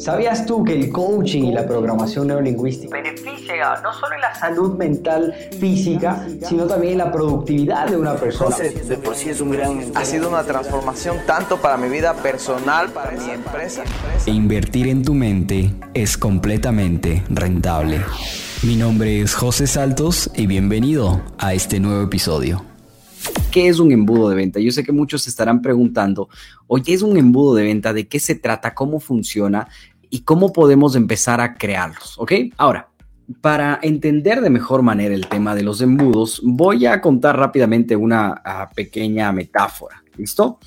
[0.00, 4.78] ¿Sabías tú que el coaching y la programación neurolingüística beneficia no solo en la salud
[4.78, 8.56] mental física, sino también en la productividad de una persona?
[8.56, 9.92] De por sí es un gran...
[9.94, 13.84] Ha sido una transformación tanto para mi vida personal, para mi empresa.
[14.24, 18.00] E invertir en tu mente es completamente rentable.
[18.62, 22.64] Mi nombre es José Saltos y bienvenido a este nuevo episodio.
[23.50, 24.60] ¿Qué es un embudo de venta?
[24.60, 26.28] Yo sé que muchos se estarán preguntando,
[26.68, 27.92] oye, ¿es un embudo de venta?
[27.92, 28.74] ¿De qué se trata?
[28.74, 29.66] ¿Cómo funciona?
[30.10, 32.18] ¿Y cómo podemos empezar a crearlos?
[32.18, 32.32] ¿Ok?
[32.56, 32.90] Ahora,
[33.40, 38.42] para entender de mejor manera el tema de los embudos, voy a contar rápidamente una
[38.44, 40.02] ah, pequeña metáfora.
[40.16, 40.58] ¿Listo?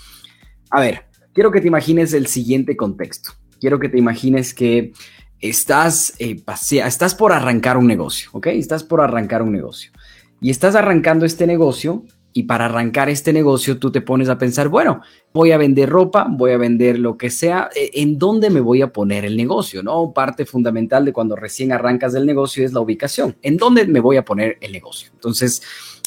[0.69, 3.31] A ver, quiero que te imagines el siguiente contexto.
[3.59, 4.93] Quiero que te imagines que
[5.39, 6.41] estás, eh,
[6.85, 8.47] estás por arrancar un negocio, ¿ok?
[8.47, 9.91] Estás por arrancar un negocio.
[10.39, 14.67] Y estás arrancando este negocio y para arrancar este negocio tú te pones a pensar,
[14.67, 15.01] bueno,
[15.31, 18.81] voy a vender ropa, voy a vender lo que sea, e, ¿en dónde me voy
[18.81, 19.83] a poner el negocio?
[19.83, 20.11] ¿No?
[20.13, 23.37] Parte fundamental de cuando recién arrancas del negocio es la ubicación.
[23.41, 25.11] ¿En dónde me voy a poner el negocio?
[25.13, 25.61] Entonces,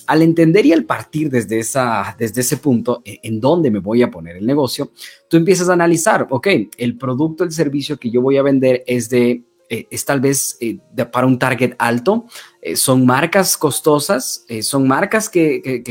[0.09, 4.03] al entender y al partir desde, esa, desde ese punto, e, en dónde me voy
[4.03, 4.91] a poner el negocio,
[5.29, 9.09] tú empiezas a analizar, ok, el producto, el servicio que yo voy a vender es
[9.09, 10.79] de eh, es tal vez eh,
[11.11, 12.27] para un target alto.
[12.63, 15.83] Eh, son marcas costosas, son marcas que,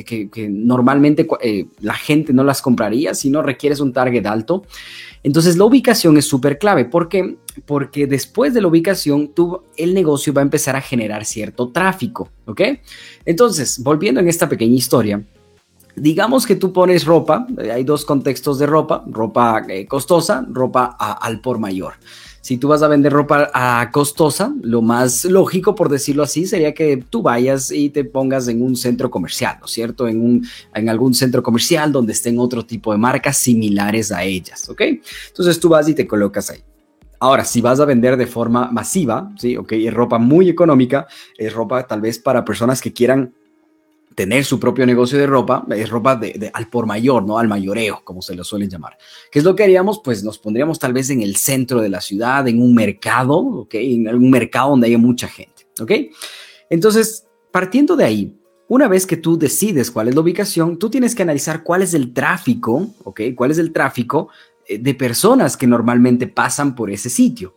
[0.50, 1.28] normalmente
[1.80, 4.64] la gente no las compraría si no requieres un target alto.
[5.24, 6.86] Entonces la ubicación es súper clave.
[6.86, 7.38] ¿Por qué?
[7.66, 12.30] Porque después de la ubicación, tú, el negocio va a empezar a generar cierto tráfico.
[12.46, 12.62] ¿Ok?
[13.26, 15.22] Entonces, volviendo en esta pequeña historia.
[15.98, 21.58] Digamos que tú pones ropa, hay dos contextos de ropa, ropa costosa, ropa al por
[21.58, 21.94] mayor
[22.46, 26.76] si tú vas a vender ropa a costosa, lo más lógico, por decirlo así, sería
[26.76, 30.08] que tú vayas y te pongas en un centro comercial, ¿no es cierto?
[30.08, 34.70] En, un, en algún centro comercial donde estén otro tipo de marcas similares a ellas,
[34.70, 34.82] ¿ok?
[35.30, 36.60] Entonces tú vas y te colocas ahí.
[37.20, 39.58] Ahora, si vas a vender de forma masiva, ¿sí?
[39.58, 41.08] Ok, es ropa muy económica,
[41.40, 43.34] es ropa tal vez para personas que quieran
[44.16, 47.38] tener su propio negocio de ropa, es ropa de, al por mayor, ¿no?
[47.38, 48.98] Al mayoreo, como se lo suelen llamar.
[49.30, 50.00] ¿Qué es lo que haríamos?
[50.04, 53.76] Pues nos pondríamos tal vez en el centro de la ciudad, en un mercado, ¿ok?
[53.76, 55.92] En algún mercado donde haya mucha gente, ¿ok?
[56.70, 58.36] Entonces, partiendo de ahí,
[58.68, 61.94] una vez que tú decides cuál es la ubicación, tú tienes que analizar cuál es
[61.94, 63.22] el tráfico, ¿ok?
[63.36, 64.30] ¿Cuál es el tráfico
[64.66, 67.56] eh, de personas que normalmente pasan por ese sitio?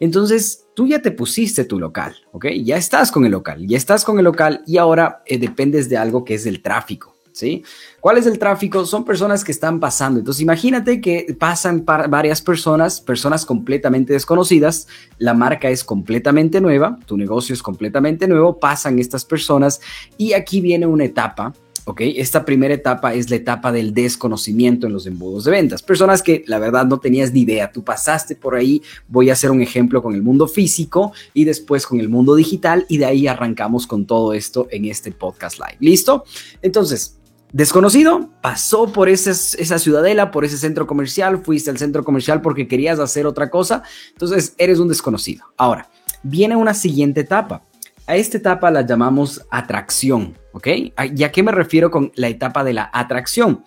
[0.00, 2.46] Entonces, tú ya te pusiste tu local, ¿ok?
[2.62, 5.96] Ya estás con el local, ya estás con el local y ahora eh, dependes de
[5.96, 7.14] algo que es el tráfico.
[7.32, 7.62] ¿Sí?
[8.00, 8.86] ¿Cuál es el tráfico?
[8.86, 10.18] Son personas que están pasando.
[10.18, 17.18] Entonces, imagínate que pasan varias personas, personas completamente desconocidas, la marca es completamente nueva, tu
[17.18, 19.82] negocio es completamente nuevo, pasan estas personas
[20.16, 21.52] y aquí viene una etapa
[21.86, 22.00] ¿ok?
[22.16, 25.82] Esta primera etapa es la etapa del desconocimiento en los embudos de ventas.
[25.82, 29.52] Personas que la verdad no tenías ni idea, tú pasaste por ahí, voy a hacer
[29.52, 33.28] un ejemplo con el mundo físico y después con el mundo digital y de ahí
[33.28, 35.76] arrancamos con todo esto en este podcast live.
[35.78, 36.24] ¿Listo?
[36.60, 37.18] Entonces,
[37.52, 39.34] desconocido, pasó por esa,
[39.78, 44.54] ciudadela, por ese centro comercial, fuiste al centro comercial porque querías hacer otra cosa, entonces
[44.58, 45.44] eres un desconocido.
[45.56, 45.88] Ahora,
[46.24, 47.62] viene una siguiente etapa
[48.08, 50.68] a esta etapa la llamamos atracción, ¿ok?
[51.14, 53.62] ¿Y a qué me refiero con la etapa de la atracción?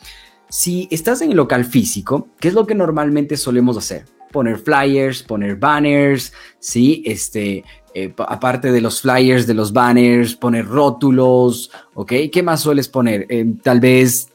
[0.50, 4.06] Si estás en el local físico, ¿qué es lo que normalmente solemos hacer?
[4.32, 7.04] Poner flyers, poner banners, ¿sí?
[7.06, 7.64] Este,
[7.94, 12.14] eh, aparte de los flyers, de los banners, poner rótulos, ¿ok?
[12.32, 13.28] ¿Qué más sueles poner?
[13.30, 14.30] Eh, tal vez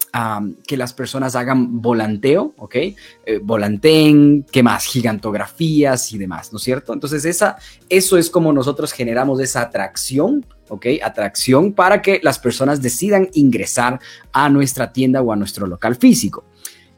[0.65, 2.77] que las personas hagan volanteo, ¿ok?
[2.77, 2.95] Eh,
[3.43, 4.85] volanteen, ¿qué más?
[4.85, 6.93] Gigantografías y demás, ¿no es cierto?
[6.93, 7.57] Entonces, esa,
[7.89, 10.87] eso es como nosotros generamos esa atracción, ¿ok?
[11.03, 14.01] Atracción para que las personas decidan ingresar
[14.33, 16.45] a nuestra tienda o a nuestro local físico.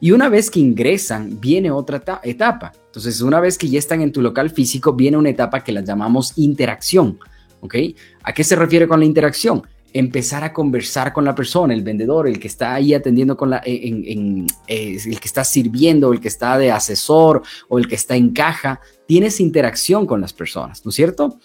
[0.00, 2.72] Y una vez que ingresan, viene otra etapa.
[2.86, 5.80] Entonces, una vez que ya están en tu local físico, viene una etapa que la
[5.80, 7.18] llamamos interacción.
[7.60, 7.74] ¿Ok?
[8.22, 9.62] ¿A qué se refiere con la interacción?
[9.98, 13.62] empezar a conversar con la persona, el vendedor, el que está ahí atendiendo con la,
[13.64, 18.14] en, eh, el que está sirviendo, el que está de asesor o el que está
[18.14, 21.38] en caja, tienes interacción con las personas, ¿no es cierto?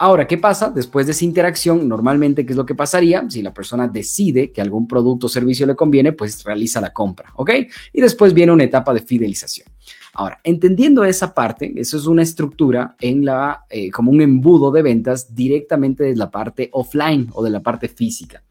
[0.00, 0.70] Ahora, ¿qué pasa?
[0.70, 3.28] Después de esa interacción, normalmente, ¿qué es lo que pasaría?
[3.28, 7.32] Si la persona decide que algún producto o servicio le conviene, pues realiza la compra,
[7.34, 7.50] ¿ok?
[7.92, 9.66] Y después viene una etapa de fidelización.
[10.14, 14.82] Ahora, entendiendo esa parte, eso es una estructura en la, eh, como un embudo de
[14.82, 18.42] ventas directamente de la parte offline o de la parte física.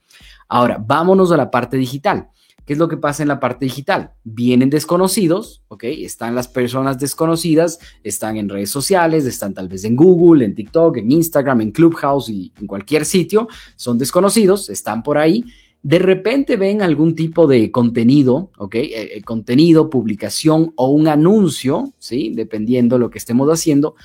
[0.50, 2.28] Ahora, vámonos a la parte digital.
[2.68, 4.12] ¿Qué es lo que pasa en la parte digital?
[4.26, 5.86] Vienen desconocidos, ¿ok?
[5.86, 10.98] Están las personas desconocidas, están en redes sociales, están tal vez en Google, en TikTok,
[10.98, 13.48] en Instagram, en Clubhouse y en cualquier sitio,
[13.78, 15.46] son desconocidos, están por ahí
[15.82, 18.76] de repente ven algún tipo de contenido, ¿ok?
[18.76, 22.34] Eh, eh, contenido, publicación o un anuncio, ¿sí?
[22.36, 23.96] Dependiendo lo que estemos haciendo.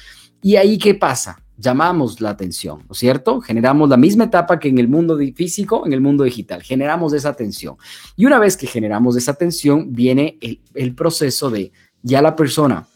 [0.41, 1.43] Y ahí, ¿qué pasa?
[1.63, 3.41] Llamamos la atención, ¿no es cierto?
[3.41, 6.61] Generamos la misma etapa que en el mundo físico, en el mundo digital.
[6.63, 7.77] Generamos esa atención.
[8.17, 11.71] Y una vez que generamos esa atención, viene el, el proceso de
[12.03, 12.89] ya la persona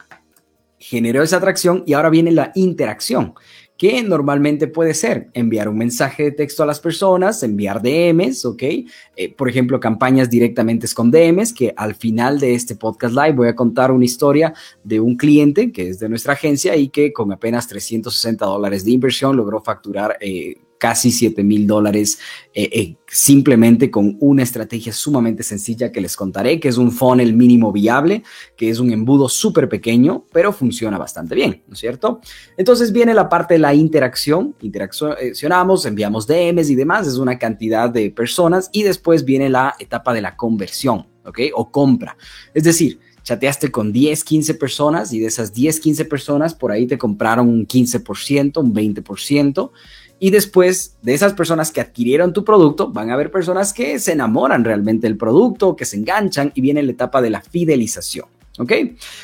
[0.79, 3.35] generó esa atracción y ahora viene la interacción
[3.77, 8.63] que normalmente puede ser enviar un mensaje de texto a las personas, enviar DMs, ¿ok?
[8.63, 13.49] Eh, por ejemplo, campañas directamente con DMs, que al final de este podcast live voy
[13.49, 17.33] a contar una historia de un cliente que es de nuestra agencia y que con
[17.33, 22.19] apenas 360 dólares de inversión logró facturar eh, casi 7 mil dólares
[22.55, 27.35] eh, eh, simplemente con una estrategia sumamente sencilla que les contaré, que es un funnel
[27.35, 28.23] mínimo viable,
[28.57, 32.21] que es un embudo súper pequeño, pero funciona bastante bien, ¿no es cierto?
[32.57, 37.91] Entonces viene la parte de la interacción, interaccionamos, enviamos DMs y demás, es una cantidad
[37.91, 41.41] de personas y después viene la etapa de la conversión, ¿ok?
[41.55, 42.17] O compra.
[42.55, 46.87] Es decir, chateaste con 10, 15 personas y de esas 10, 15 personas por ahí
[46.87, 49.71] te compraron un 15%, un 20%.
[50.19, 54.13] Y después de esas personas que adquirieron tu producto, van a haber personas que se
[54.13, 58.27] enamoran realmente del producto, que se enganchan y viene la etapa de la fidelización.
[58.59, 58.73] ¿Ok?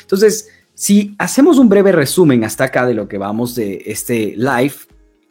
[0.01, 4.73] Entonces, si hacemos un breve resumen hasta acá de lo que vamos de este live,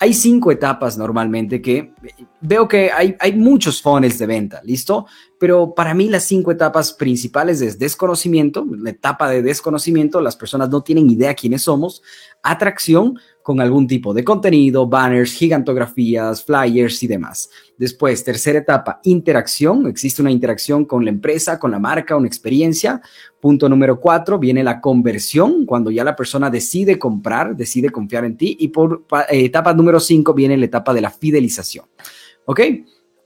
[0.02, 1.92] hay cinco etapas normalmente que
[2.40, 5.06] veo que hay, hay muchos funnels de venta, ¿listo?
[5.38, 10.70] Pero para mí las cinco etapas principales es desconocimiento, la etapa de desconocimiento, las personas
[10.70, 12.02] no tienen idea quiénes somos,
[12.42, 17.50] atracción, con algún tipo de contenido, banners, gigantografías, flyers y demás.
[17.76, 19.86] Después, tercera etapa, interacción.
[19.86, 23.02] Existe una interacción con la empresa, con la marca, una experiencia.
[23.40, 28.36] Punto número cuatro, viene la conversión, cuando ya la persona decide comprar, decide confiar en
[28.36, 28.56] ti.
[28.60, 31.86] Y por eh, etapa número cinco viene la etapa de la fidelización.
[32.44, 32.60] ¿Ok?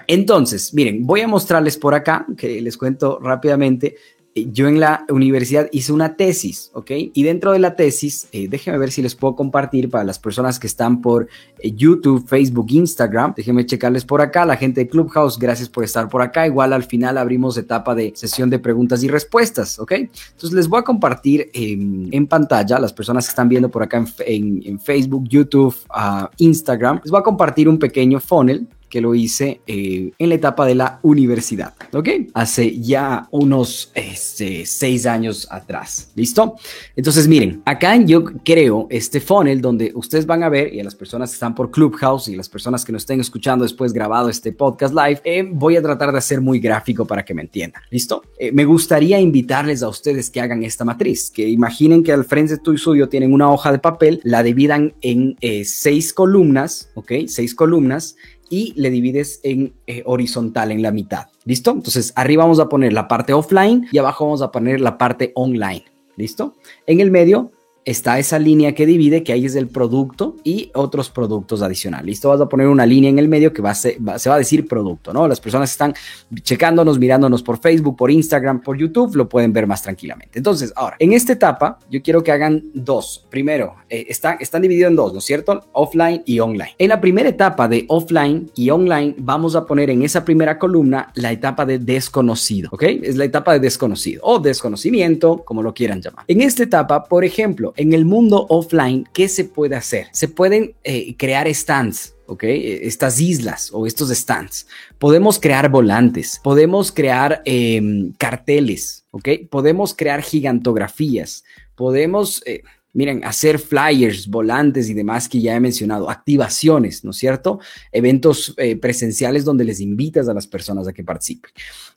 [0.09, 3.97] Entonces, miren, voy a mostrarles por acá, que les cuento rápidamente,
[4.37, 6.91] yo en la universidad hice una tesis, ¿ok?
[7.15, 10.59] Y dentro de la tesis, eh, déjenme ver si les puedo compartir para las personas
[10.59, 11.29] que están por
[11.59, 13.33] eh, YouTube, Facebook, Instagram.
[13.35, 14.45] Déjenme checarles por acá.
[14.45, 16.47] La gente de Clubhouse, gracias por estar por acá.
[16.47, 19.93] Igual al final abrimos etapa de sesión de preguntas y respuestas, ¿ok?
[19.93, 24.79] Entonces les voy a compartir en pantalla, las personas que están viendo por acá en,
[24.81, 30.13] Facebook, YouTube, uh, Instagram, les voy a compartir un pequeño funnel que lo hice eh,
[30.19, 32.09] en la etapa de la universidad, ¿ok?
[32.35, 36.57] Hace ya unos este, seis años atrás, ¿listo?
[36.95, 40.95] Entonces, miren, acá yo creo este funnel donde ustedes van a ver, y a las
[40.95, 44.53] personas que están por Clubhouse y las personas que nos estén escuchando después grabado este
[44.53, 48.23] podcast live, eh, voy a tratar de hacer muy gráfico para que me entiendan, ¿listo?
[48.39, 52.55] Eh, me gustaría invitarles a ustedes que hagan esta matriz, que imaginen que al frente
[52.55, 57.13] de tu suyo tienen una hoja de papel, la dividan en seis columnas, ¿ok?
[57.27, 58.17] Seis columnas
[58.51, 61.27] y le divides en eh, horizontal en la mitad.
[61.45, 61.73] ¿Listo?
[61.73, 65.33] Entonces arriba vamos a poner la parte offline y abajo vamos a poner la parte
[65.35, 65.85] online.
[66.17, 66.55] ¿Listo?
[66.87, 67.53] En el medio
[67.87, 72.07] está esa línea que divide, que ahí es el producto y otros productos adicionales.
[72.07, 74.39] Listo, vas a poner una línea en el medio que va a se va a
[74.39, 75.29] decir producto, ¿no?
[75.29, 75.95] Las personas están
[76.43, 80.39] checándonos, mirándonos por Facebook, por Instagram, por YouTube, lo pueden ver más tranquilamente.
[80.39, 83.25] Entonces, ahora, en esta etapa, yo quiero que hagan dos.
[83.31, 85.65] Primero, eh, están, divididos en dos, ¿no es cierto?
[85.73, 86.75] Offline y online.
[86.79, 91.13] En la primera etapa de offline y online, vamos a poner en esa primera columna
[91.15, 92.83] la etapa de desconocido, ¿ok?
[92.83, 96.25] Es la etapa de desconocido o desconocimiento, como lo quieran llamar.
[96.27, 100.07] En esta etapa, por ejemplo, en el mundo offline, ¿qué se puede hacer?
[100.13, 102.15] Se pueden eh, crear stands.
[102.27, 102.45] ¿ok?
[102.45, 104.67] Estas islas o estos stands.
[104.99, 109.29] Podemos crear volantes, podemos crear em, carteles, ¿ok?
[109.51, 112.63] Podemos crear gigantografías, podemos, eh,
[112.93, 117.61] miren, hacer flyers, volantes y demás que ya he mencionado, activaciones, ¿no es cierto?
[117.93, 121.51] Eventos eh, presenciales donde les invitas a las personas a que participen.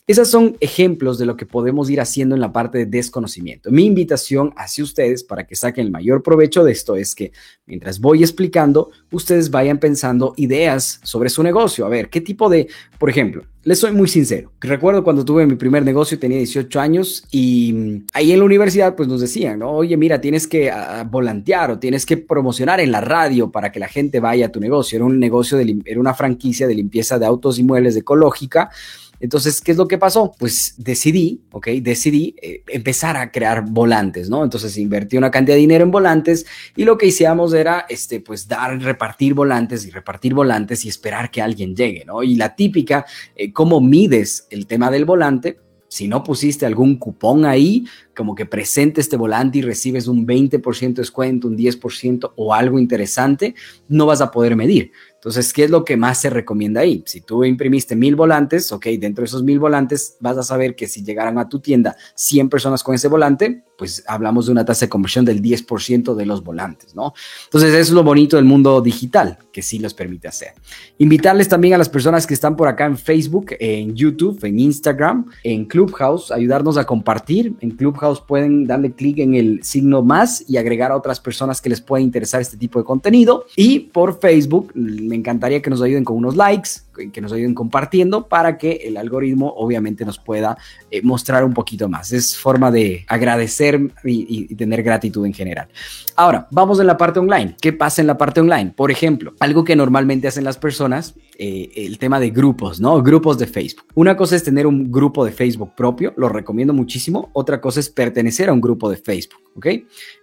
[0.10, 3.70] Esos son ejemplos de lo que podemos ir haciendo en la parte de desconocimiento.
[3.70, 7.32] Mi invitación hacia ustedes para que saquen el mayor provecho de esto es que
[7.68, 11.86] mientras voy explicando, ustedes vayan pensando ideas sobre su negocio.
[11.86, 14.51] A ver, ¿qué tipo de, por ejemplo, les soy muy sincero.
[14.62, 18.96] Recuerdo cuando tuve mi primer negocio, tenía 18 años y mm, ahí en la universidad
[18.96, 19.70] pues nos decían, ¿no?
[19.70, 23.80] oye, mira, tienes que ah, volantear o tienes que promocionar en la radio para que
[23.80, 24.96] la gente vaya a tu negocio.
[24.96, 28.72] Era un negocio, de, era una franquicia de limpieza de autos y muebles ecológica
[29.20, 30.32] entonces, ¿qué es lo que pasó?
[30.38, 31.68] Pues decidí, ¿ok?
[31.82, 34.44] Decidí eh, empezar a crear volantes, ¿no?
[34.44, 36.46] Entonces invertí una cantidad de dinero en volantes
[36.76, 41.32] y lo que hicimos era, este, pues dar, repartir volantes y repartir volantes y esperar
[41.32, 42.24] que alguien llegue, ¿no?
[42.24, 45.60] Y la típica, eh, ¿cómo mides el tema del volante?
[45.90, 47.84] Si no pusiste algún cupón ahí,
[48.16, 52.78] como que presente este volante y recibes un 20% de descuento, un 10% o algo
[52.78, 53.56] interesante,
[53.88, 54.92] no vas a poder medir.
[55.20, 57.04] Entonces, ¿qué es lo que más se recomienda ahí?
[57.06, 60.88] Si tú imprimiste mil volantes, ok, dentro de esos mil volantes vas a saber que
[60.88, 64.86] si llegaran a tu tienda 100 personas con ese volante, pues hablamos de una tasa
[64.86, 67.14] de conversión del 10% de los volantes, ¿no?
[67.46, 70.54] Entonces, eso es lo bonito del mundo digital, que sí los permite hacer.
[70.98, 75.26] Invitarles también a las personas que están por acá en Facebook, en YouTube, en Instagram,
[75.44, 77.56] en Clubhouse, ayudarnos a compartir.
[77.62, 81.70] En Clubhouse pueden darle clic en el signo más y agregar a otras personas que
[81.70, 83.46] les pueda interesar este tipo de contenido.
[83.56, 84.72] Y por Facebook,
[85.10, 86.70] me encantaría que nos ayuden con unos likes,
[87.12, 90.58] que nos ayuden compartiendo para que el algoritmo obviamente nos pueda
[90.91, 92.12] eh, mostrar un poquito más.
[92.12, 95.68] Es forma de agradecer y, tener gratitud en general.
[96.15, 97.56] Ahora, vamos en la parte online.
[97.62, 98.74] ¿Qué pasa en la parte online?
[98.75, 103.01] Por ejemplo, algo que normalmente hacen las personas, eh, el tema de grupos, ¿no?
[103.01, 103.86] Grupos de Facebook.
[103.96, 107.29] Una cosa es tener un grupo de Facebook propio, lo recomiendo muchísimo.
[107.34, 109.39] Otra cosa es pertenecer a un grupo de Facebook.
[109.56, 109.68] ¿ok?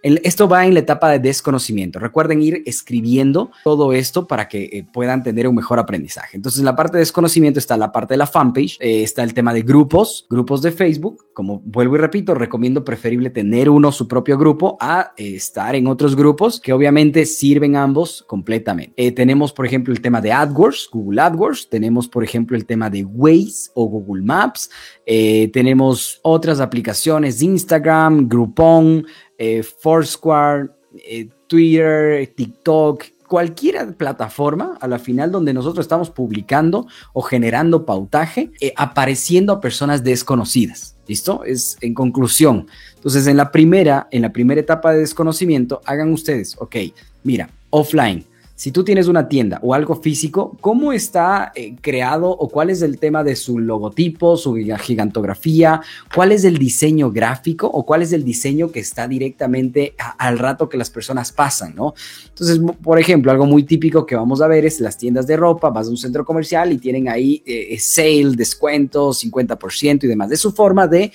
[0.01, 1.99] esto va en la etapa de desconocimiento.
[1.99, 6.37] Recuerden ir escribiendo todo esto para que eh, puedan tener un mejor aprendizaje.
[6.37, 9.33] Entonces, en la parte de desconocimiento está la parte de la fanpage, eh, está el
[9.33, 11.25] tema de grupos, grupos de Facebook.
[11.33, 15.87] Como vuelvo y repito, recomiendo preferible tener uno su propio grupo a eh, estar en
[15.87, 19.11] otros grupos que obviamente sirven ambos completamente.
[19.11, 21.69] tenemos, por ejemplo, el tema de AdWords, Google AdWords.
[21.69, 24.69] Tenemos, por ejemplo, el tema de Waze o Google Maps.
[25.05, 29.05] tenemos otras aplicaciones, Instagram, Groupon,
[29.37, 30.69] eh, Foursquare,
[31.07, 38.51] eh, Twitter, TikTok, cualquier plataforma a la final donde nosotros estamos publicando o generando pautaje,
[38.61, 40.95] eh, apareciendo a personas desconocidas.
[41.07, 41.43] ¿Listo?
[41.45, 42.67] Es en conclusión.
[42.95, 46.75] Entonces, en la primera, en la primera etapa de desconocimiento, hagan ustedes, ok,
[47.23, 48.25] mira, offline
[48.57, 52.81] si tú tienes una tienda o algo físico, ¿cómo está eh, creado o cuál es
[52.81, 55.79] el tema de su logotipo, su gigantografía?
[56.15, 60.69] ¿Cuál es el diseño gráfico o cuál es el diseño que está directamente al rato
[60.69, 61.93] que las personas pasan, ¿no?
[62.29, 65.69] Entonces, por ejemplo, algo muy típico que vamos a ver es las tiendas de ropa,
[65.69, 70.31] vas a un centro comercial y tienen ahí eh, eh, sale, descuento, 50% y demás.
[70.31, 71.11] De su forma de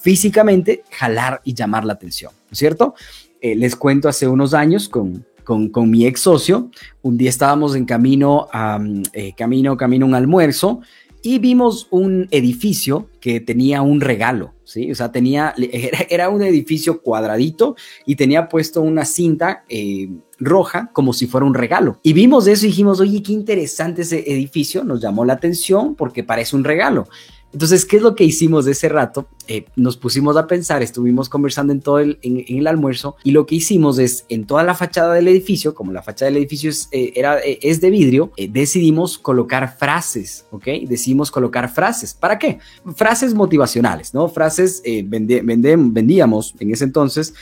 [0.00, 2.94] físicamente jalar y llamar la atención, ¿no es cierto?
[3.42, 6.70] les cuento hace unos años con con, mi ex socio.
[7.02, 8.80] Un día estábamos en camino, a,
[9.12, 10.80] eh, camino, camino un almuerzo
[11.22, 14.92] y vimos un edificio que tenía un regalo, ¿sí?
[14.92, 15.54] O sea, tenía,
[16.10, 21.54] era, un edificio cuadradito y tenía puesto una cinta eh, roja como si fuera un
[21.54, 21.98] regalo.
[22.02, 26.24] Y vimos eso y dijimos, oye, qué interesante ese edificio, nos llamó la atención porque
[26.24, 27.08] parece un regalo.
[27.54, 29.28] Entonces, ¿qué es lo que hicimos de ese rato?
[29.46, 33.46] Eh, nos pusimos a pensar, estuvimos conversando en todo el, en, el almuerzo y lo
[33.46, 36.88] que hicimos es, en toda la fachada del edificio, como la fachada del edificio es,
[36.90, 40.64] eh, era, eh, es de vidrio, decidimos colocar frases, ¿ok?
[40.88, 42.12] Decidimos colocar frases.
[42.12, 42.58] ¿Para qué?
[42.96, 44.28] Frases motivacionales, ¿no?
[44.28, 47.34] Frases, vendíamos en ese entonces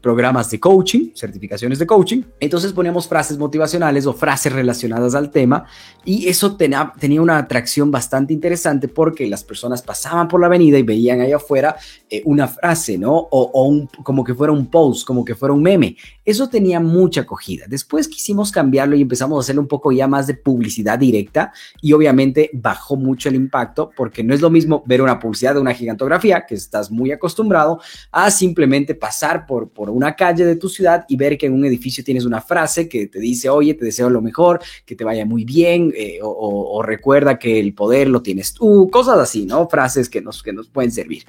[0.00, 2.22] programas de coaching, certificaciones de coaching.
[2.38, 5.64] Entonces poníamos frases motivacionales o frases relacionadas al tema
[6.04, 10.78] y eso tenía, tenía una atracción bastante interesante porque las personas pasaban por la avenida
[10.78, 11.76] y veían allá afuera
[12.08, 13.28] eh, una frase, ¿no?
[13.30, 15.96] O, como que fuera un post, como que fuera un meme.
[16.24, 17.66] Eso tenía mucha acogida.
[17.68, 21.92] Después quisimos cambiarlo y empezamos a hacerle un poco ya más de publicidad directa y
[21.92, 25.74] obviamente bajó mucho el impacto porque no es lo mismo ver una publicidad de una
[25.74, 31.04] gigantografía que estás muy acostumbrado a simplemente pasar por, por una calle de tu ciudad
[31.08, 34.08] y ver que en un edificio tienes una frase que te dice, oye, te deseo
[34.08, 38.52] lo mejor, que te vaya muy bien eh, o, recuerda que el poder lo tienes
[38.52, 39.46] tú, cosas así.
[39.46, 39.68] ¿no?
[39.68, 41.24] Frases que nos, que nos pueden servir.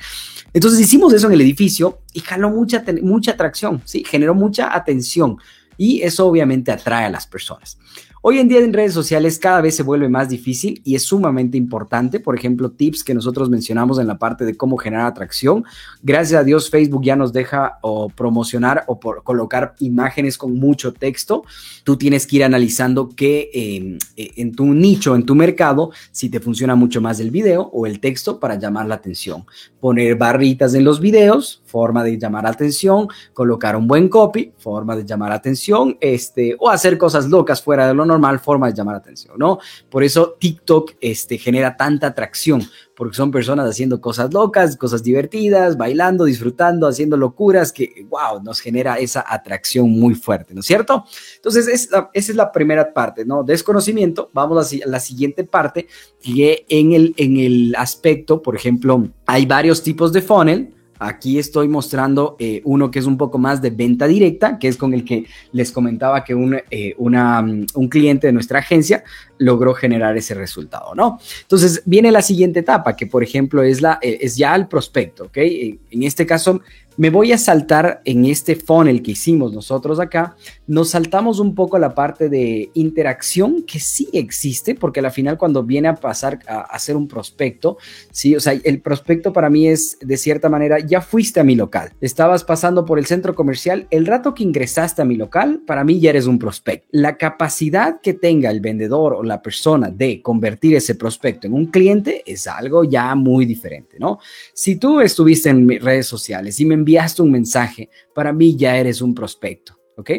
[0.54, 4.04] Entonces hicimos eso en el edificio y jaló mucha, mucha atracción, ¿sí?
[4.04, 5.38] Generó mucha atención
[5.78, 7.78] y eso obviamente atrae a las personas.
[8.26, 11.58] Hoy en día en redes sociales cada vez se vuelve más difícil y es sumamente
[11.58, 12.22] importante.
[12.22, 15.66] Por ejemplo, tips que nosotros mencionamos en la parte de cómo generar atracción.
[16.02, 17.80] Gracias a Dios Facebook ya nos deja
[18.16, 21.44] promocionar o por colocar imágenes con mucho texto.
[21.84, 26.30] Tú tienes que ir analizando qué em, eh, en tu nicho, en tu mercado, si
[26.30, 29.44] te funciona mucho más el video o el texto para llamar la atención.
[29.84, 33.10] Poner barritas en los videos, forma de llamar atención.
[33.34, 35.98] Colocar un buen copy, forma de llamar atención.
[36.00, 39.60] Este, o hacer cosas locas fuera de lo normal, forma de llamar atención, ¿no?
[39.90, 42.62] Por eso TikTok este, genera tanta atracción,
[42.96, 48.60] porque son personas haciendo cosas locas, cosas divertidas, bailando, disfrutando, haciendo locuras que, wow, nos
[48.60, 51.06] genera esa atracción muy fuerte, ¿no es cierto?
[51.36, 53.44] Entonces, esa es la primera parte, ¿no?
[53.44, 54.30] Desconocimiento.
[54.34, 55.88] Vamos a la siguiente parte,
[56.22, 60.74] que en el, en el aspecto, por ejemplo, hay varios tipos de funnel,
[61.04, 64.78] Aquí estoy mostrando eh, uno que es un poco más de venta directa, que es
[64.78, 69.04] con el que les comentaba que un, eh, mm, un cliente de nuestra agencia
[69.38, 71.20] logró generar ese resultado, ¿no?
[71.42, 75.26] Entonces viene la siguiente etapa, que por ejemplo es, la, eh, es ya el prospecto,
[75.26, 75.38] ¿ok?
[75.38, 76.62] En este caso
[76.96, 80.36] Me voy a saltar en este funnel que hicimos nosotros acá,
[80.68, 85.64] nos saltamos un poco la parte de interacción que sí existe, porque al final cuando
[85.64, 87.78] viene a pasar a, hacer un prospecto,
[88.12, 91.56] sí, o sea, el prospecto para mí es de cierta manera, ya fuiste a mi
[91.56, 95.84] local, estabas pasando por el centro comercial, el rato que ingresaste a mi local, para
[95.84, 96.88] mí ya eres un prospecto.
[96.92, 101.68] La capacidad que tenga el vendedor o la persona de convertir ese prospecto en un
[101.68, 104.20] cliente es algo ya muy diferente, ¿no?
[104.54, 108.78] Si tú estuviste en mis redes sociales y me enviaste un mensaje, para mí ya
[108.78, 109.78] eres un prospecto.
[109.96, 110.10] ¿Ok?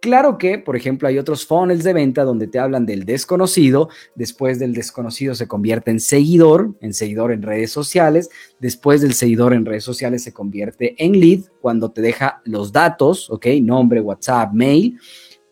[0.00, 4.58] Claro que, por ejemplo, hay otros funnels de venta donde te hablan del desconocido, después
[4.58, 9.66] del desconocido se convierte en seguidor, en seguidor en redes sociales, después del seguidor en
[9.66, 13.48] redes sociales se convierte en lead cuando te deja los datos, ¿ok?
[13.60, 14.98] Nombre, WhatsApp, mail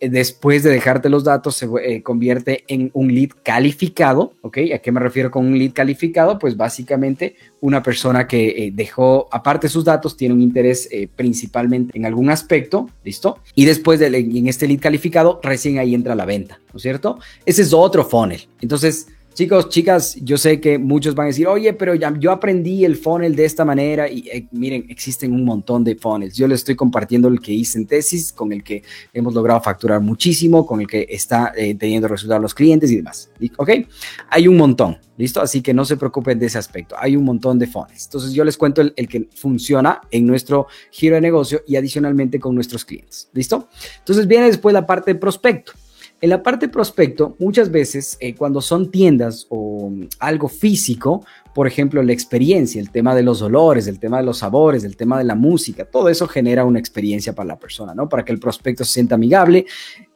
[0.01, 4.59] después de dejarte los datos, se eh, convierte en un lead calificado, ¿ok?
[4.75, 6.39] ¿A qué me refiero con un lead calificado?
[6.39, 12.07] Pues básicamente una persona que eh, dejó aparte sus datos, tiene un interés principalmente en
[12.07, 13.39] algún aspecto, ¿listo?
[13.55, 17.19] Y después de en este lead calificado, recién ahí entra la venta, ¿no es cierto?
[17.45, 18.49] Ese es otro funnel.
[18.61, 22.97] Entonces, Chicos, chicas, yo sé que muchos van a decir, oye, pero yo aprendí el
[22.97, 26.35] funnel de esta manera y eh, miren, existen un montón de funnels.
[26.35, 30.01] Yo les estoy compartiendo el que hice en tesis, con el que hemos logrado facturar
[30.01, 33.29] muchísimo, con el que está eh, teniendo resultados los clientes y demás.
[33.59, 33.73] ¿Ok?
[34.31, 35.43] Hay un montón, ¿listo?
[35.43, 36.97] Así que no se preocupen de ese aspecto.
[36.99, 38.07] Hay un montón de funnels.
[38.07, 42.41] Entonces yo les cuento el, el que funciona en nuestro giro de negocio y adicionalmente
[42.41, 43.29] con nuestros clientes.
[43.35, 43.69] ¿Listo?
[43.99, 45.73] Entonces viene después la parte de prospecto.
[46.27, 51.69] En la parte prospecto, muchas veces eh, cuando son tiendas o mm, algo físico, por
[51.69, 55.19] ejemplo, la experiencia, el tema de los olores, el tema de los sabores, el tema
[55.19, 58.09] de la música, todo eso genera una experiencia para la persona, ¿no?
[58.09, 59.67] Para que el prospecto se sienta amigable.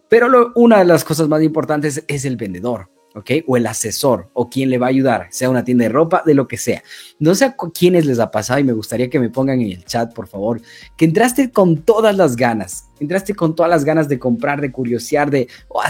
[0.09, 2.89] Pero una de las cosas más importantes es el vendedor.
[3.15, 3.31] ¿Ok?
[3.47, 6.35] O el asesor o quien le va a ayudar, sea una tienda de ropa, de
[6.35, 6.83] lo que sea.
[7.19, 9.85] No sé a quiénes les ha pasado y me gustaría que me pongan en el
[9.85, 10.61] chat, por favor,
[10.97, 15.31] que entraste con todas las ganas, entraste con todas las ganas de comprar, de curiosear,
[15.31, 15.49] de,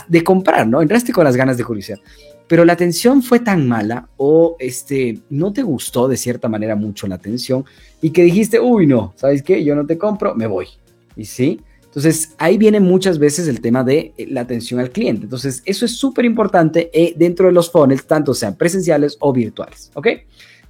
[0.09, 0.83] de comprar, ¿no?
[0.83, 2.01] Entraste con las ganas de curiosear.
[2.47, 7.07] Pero la atención fue tan mala o este, no te gustó de cierta manera mucho
[7.07, 7.65] la atención
[8.03, 9.63] y que dijiste, uy, no, ¿sabes qué?
[9.63, 10.67] Yo no te compro, me voy.
[11.15, 11.61] Y sí,
[11.91, 15.25] entonces, ahí viene muchas veces el tema de eh, la atención al cliente.
[15.25, 19.91] Entonces, eso es súper importante eh, dentro de los funnels, tanto sean presenciales o virtuales.
[19.95, 20.07] ¿Ok?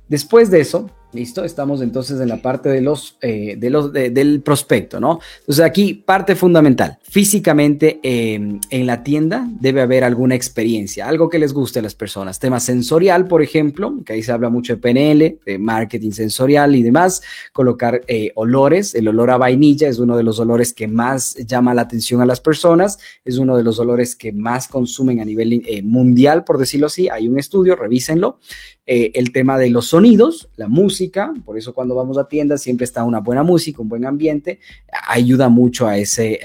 [0.09, 4.43] Después de eso, Listo, estamos entonces en la parte de los, eh, de los del
[4.43, 5.19] prospecto, ¿no?
[5.41, 6.99] Entonces aquí parte fundamental.
[7.03, 11.97] Físicamente em, en la tienda debe haber alguna experiencia, algo que les guste a las
[11.97, 12.39] personas.
[12.39, 16.85] Tema sensorial, por ejemplo, que ahí se habla mucho de PNL, de marketing sensorial y
[16.85, 17.23] demás.
[17.53, 18.95] Colocar eh, olores.
[18.95, 22.27] El olor a vainilla es uno de los olores que más llama la atención a
[22.27, 23.01] las personas.
[23.25, 27.09] Es uno de los olores que más consumen a nivel eh, mundial, por decirlo así.
[27.09, 28.39] Hay un estudio, revísenlo.
[28.87, 31.00] el tema de los sonidos, la música
[31.45, 34.61] por eso cuando vamos a tiendas siempre está una buena música, un buen ambiente,
[35.09, 36.41] ayuda mucho a ese,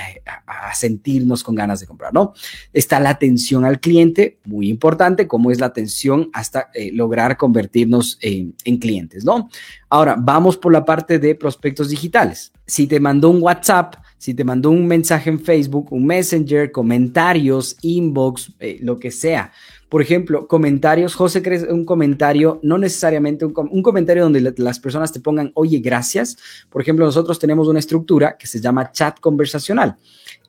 [0.45, 2.33] a sentirnos con ganas de comprar, ¿no?
[2.71, 8.17] Está la atención al cliente, muy importante, como es la atención hasta eh, lograr convertirnos
[8.21, 9.49] en, en clientes, ¿no?
[9.89, 12.51] Ahora, vamos por la parte de prospectos digitales.
[12.65, 17.77] Si te mandó un WhatsApp, si te mandó un mensaje en Facebook, un Messenger, comentarios,
[17.81, 19.51] inbox, eh, lo que sea.
[19.95, 22.59] Por ejemplo, comentarios, José, ¿crees un comentario?
[22.61, 26.35] No necesariamente un, comentario donde las personas te pongan, oye, gracias.
[26.69, 29.95] Por ejemplo, nosotros tenemos una estructura que se llama chat conversacional.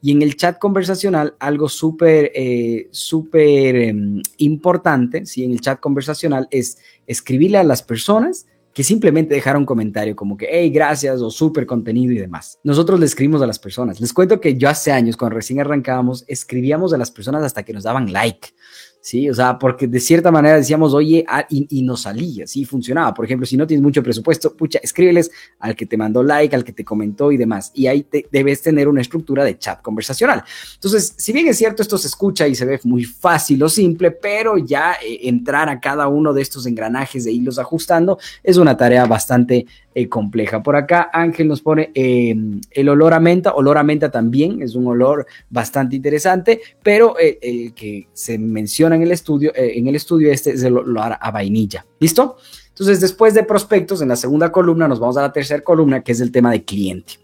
[0.03, 5.45] Y en el chat conversacional, algo súper, eh, súper em, importante, ¿sí?
[5.45, 10.37] en el chat conversacional es escribirle a las personas que simplemente dejaron un comentario como
[10.37, 12.59] que, hey, gracias o súper contenido y demás.
[12.63, 14.03] Nosotros le escribimos a las personas.
[14.03, 17.73] Les cuento que yo hace años, cuando recién arrancábamos, escribíamos a las personas hasta que
[17.73, 18.51] nos daban like.
[19.07, 19.31] ¿sí?
[19.31, 23.15] O sea, porque de cierta manera decíamos, oye, ah, y, nos salía, sí, funcionaba.
[23.15, 26.65] Por ejemplo, si no tienes mucho presupuesto, pucha, escríbeles al que te mandó like, al
[26.65, 27.71] que te comentó y demás.
[27.73, 30.43] Y ahí debes tener una estructura de chat conversacional.
[30.75, 34.11] Entonces, si bien es cierto, esto se escucha y se ve muy fácil o simple,
[34.11, 38.66] pero ya eh, entrar a cada uno de estos engranajes de irlos ajustando es una
[38.75, 40.63] tarea bastante eh, compleja.
[40.63, 44.75] Por acá Ángel nos pone em, el olor a menta, olor a menta también es
[44.75, 49.89] un olor bastante interesante, pero eh, el que se menciona en el estudio, eh, en
[49.89, 51.85] el estudio este es el olor a vainilla.
[52.01, 52.39] ¿Listo?
[52.69, 56.13] Entonces, después de prospectos, en la segunda columna nos vamos a la tercera columna, que
[56.13, 57.15] es el tema de cliente.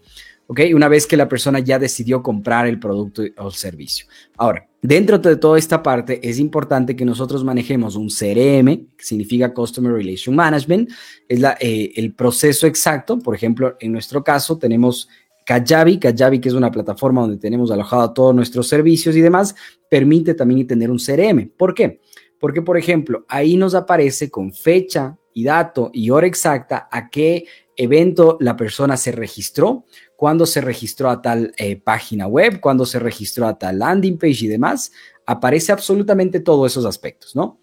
[0.47, 0.59] ¿Ok?
[0.75, 4.07] Una vez que la persona ya decidió comprar el producto o el servicio.
[4.37, 9.53] Ahora, Dentro de toda esta parte es importante que nosotros manejemos un CRM, que significa
[9.53, 10.89] Customer Relation Management,
[11.29, 13.17] es la, eh, el proceso exacto.
[13.17, 15.07] Por ejemplo, en nuestro caso tenemos
[15.45, 19.55] Kajabi, Kajabi que es una plataforma donde tenemos alojado todos nuestros servicios y demás,
[19.89, 21.49] permite también tener un CRM.
[21.55, 22.01] ¿Por qué?
[22.37, 27.45] Porque, por ejemplo, ahí nos aparece con fecha, y dato y hora exacta a qué
[27.75, 32.99] evento la persona se registró, cuándo se registró a tal eh, página web, cuándo se
[32.99, 34.91] registró a tal landing page y demás,
[35.25, 37.59] aparece absolutamente todos esos aspectos, ¿no?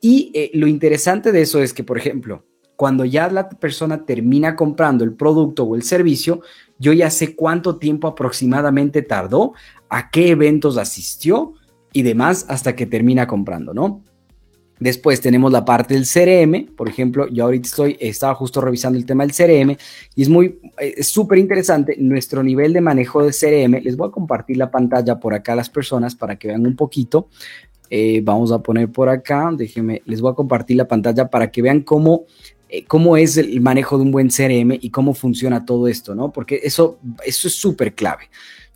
[0.00, 2.44] Y eh, lo interesante de eso es que, por ejemplo,
[2.76, 6.42] cuando ya la persona termina comprando el producto o el servicio,
[6.78, 9.54] yo ya sé cuánto tiempo aproximadamente tardó,
[9.88, 11.54] a qué eventos asistió
[11.92, 14.04] y demás hasta que termina comprando, ¿no?
[14.80, 19.06] Después tenemos la parte del CRM, por ejemplo, yo ahorita estoy, estaba justo revisando el
[19.06, 19.76] tema del CRM
[20.14, 23.82] y es muy, es súper interesante nuestro nivel de manejo de CRM.
[23.82, 26.76] Les voy a compartir la pantalla por acá a las personas para que vean un
[26.76, 27.28] poquito.
[27.90, 31.62] Eh, vamos a poner por acá, déjenme, les voy a compartir la pantalla para que
[31.62, 32.26] vean cómo,
[32.68, 36.30] eh, cómo es el manejo de un buen CRM y cómo funciona todo esto, ¿no?
[36.30, 38.24] Porque eso, eso es súper clave.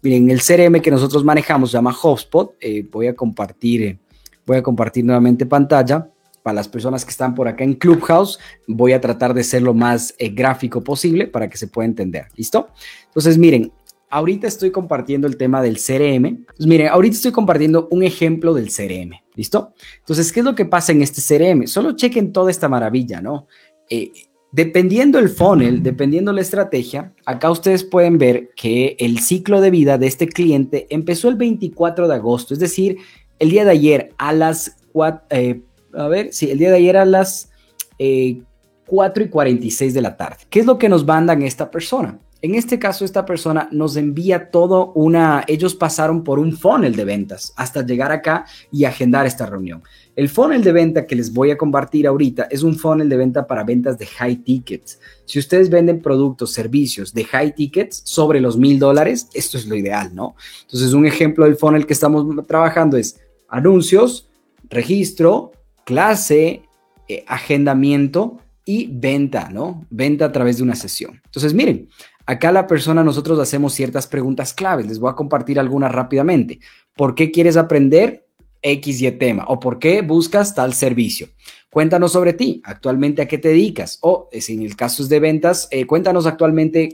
[0.03, 2.57] Miren, el CRM que nosotros manejamos se llama HubSpot.
[2.61, 3.99] Eh, voy a compartir,
[4.47, 6.09] voy a compartir nuevamente pantalla.
[6.43, 9.75] Para las personas que están por acá en Clubhouse, voy a tratar de ser lo
[9.75, 12.27] más gráfico posible para que se pueda entender.
[12.35, 12.69] ¿Listo?
[13.07, 13.73] Entonces, miren,
[14.13, 16.45] ahorita estoy compartiendo el tema del CRM.
[16.57, 19.13] Pues miren, ahorita estoy compartiendo un ejemplo del CRM.
[19.35, 19.73] ¿Listo?
[20.01, 21.67] Entonces, ¿qué es lo que pasa en este CRM?
[21.67, 23.47] Solo chequen toda esta maravilla, ¿no?
[23.89, 24.13] Eh,
[24.53, 29.97] dependiendo el funnel, dependiendo la estrategia, acá ustedes pueden ver que el ciclo de vida
[29.97, 32.99] de este cliente empezó el 24 de agosto, es decir,
[33.43, 35.63] el día de ayer a las 4, eh,
[35.95, 37.51] a ver, sí, el día de ayer a las
[37.99, 40.37] 4 eh, y 46 de la tarde.
[40.49, 42.21] ¿Qué es lo que nos mandan esta persona?
[42.41, 47.05] En este caso, esta persona nos envía todo una, ellos pasaron por un funnel de
[47.05, 49.83] ventas hasta llegar acá y agendar esta reunión.
[50.15, 53.47] El funnel de venta que les voy a compartir ahorita es un funnel de venta
[53.47, 55.01] para ventas de high tickets.
[55.25, 59.75] Si ustedes venden productos, servicios de high tickets sobre los mil dólares, esto es lo
[59.75, 60.35] ideal, ¿no?
[60.63, 63.21] Entonces, un ejemplo del funnel que estamos trabajando es
[63.53, 64.29] anuncios,
[64.69, 65.53] registro,
[65.85, 66.63] clase,
[67.09, 69.87] eh, agendamiento y venta, ¿no?
[69.91, 71.21] Venta a través de una sesión.
[71.25, 71.89] Entonces, miren,
[72.27, 74.87] Acá la persona, nosotros hacemos ciertas preguntas claves.
[74.87, 76.61] Les voy a compartir algunas rápidamente.
[76.95, 78.27] ¿Por qué quieres aprender
[78.63, 79.45] X y tema?
[79.49, 81.29] ¿O por qué buscas tal servicio?
[81.71, 82.63] Cuéntanos sobre ti.
[82.65, 83.99] ¿Actualmente a qué te dedicas?
[84.03, 86.91] O eh, si en el caso es de ventas, eh, cuéntanos actualmente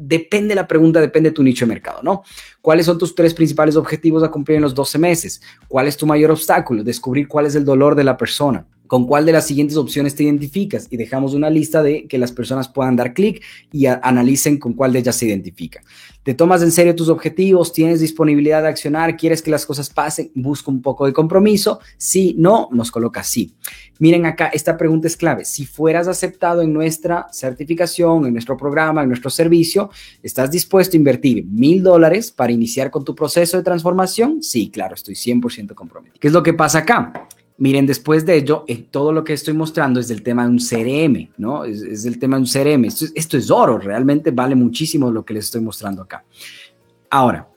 [0.00, 2.22] depende la pregunta, depende de tu nicho de mercado, ¿no?
[2.62, 5.42] ¿Cuáles son tus tres principales objetivos a cumplir en los 12 meses?
[5.68, 6.82] ¿Cuál es tu mayor obstáculo?
[6.82, 10.24] Descubrir cuál es el dolor de la persona con cuál de las siguientes opciones te
[10.24, 14.72] identificas y dejamos una lista de que las personas puedan dar clic y analicen con
[14.72, 15.80] cuál de ellas se identifica.
[16.24, 17.72] ¿Te tomas en serio tus objetivos?
[17.72, 19.16] ¿Tienes disponibilidad de accionar?
[19.16, 20.32] ¿Quieres que las cosas pasen?
[20.34, 21.78] Busca un poco de compromiso.
[21.98, 23.54] Si no, nos coloca sí.
[24.00, 25.44] Miren acá, esta pregunta es clave.
[25.44, 30.98] Si fueras aceptado en nuestra certificación, en nuestro programa, en nuestro servicio, ¿estás dispuesto a
[30.98, 34.42] invertir mil dólares para iniciar con tu proceso de transformación?
[34.42, 36.18] Sí, claro, estoy 100% comprometido.
[36.18, 37.28] ¿Qué es lo que pasa acá?
[37.60, 40.58] Miren, después de ello, eh, todo lo que estoy mostrando es del tema de un
[40.58, 41.66] CRM, ¿no?
[41.66, 42.86] Es, es del tema de un CRM.
[42.86, 46.24] Esto, es oro, realmente vale muchísimo lo que les estoy mostrando acá.
[47.10, 47.50] Ahora,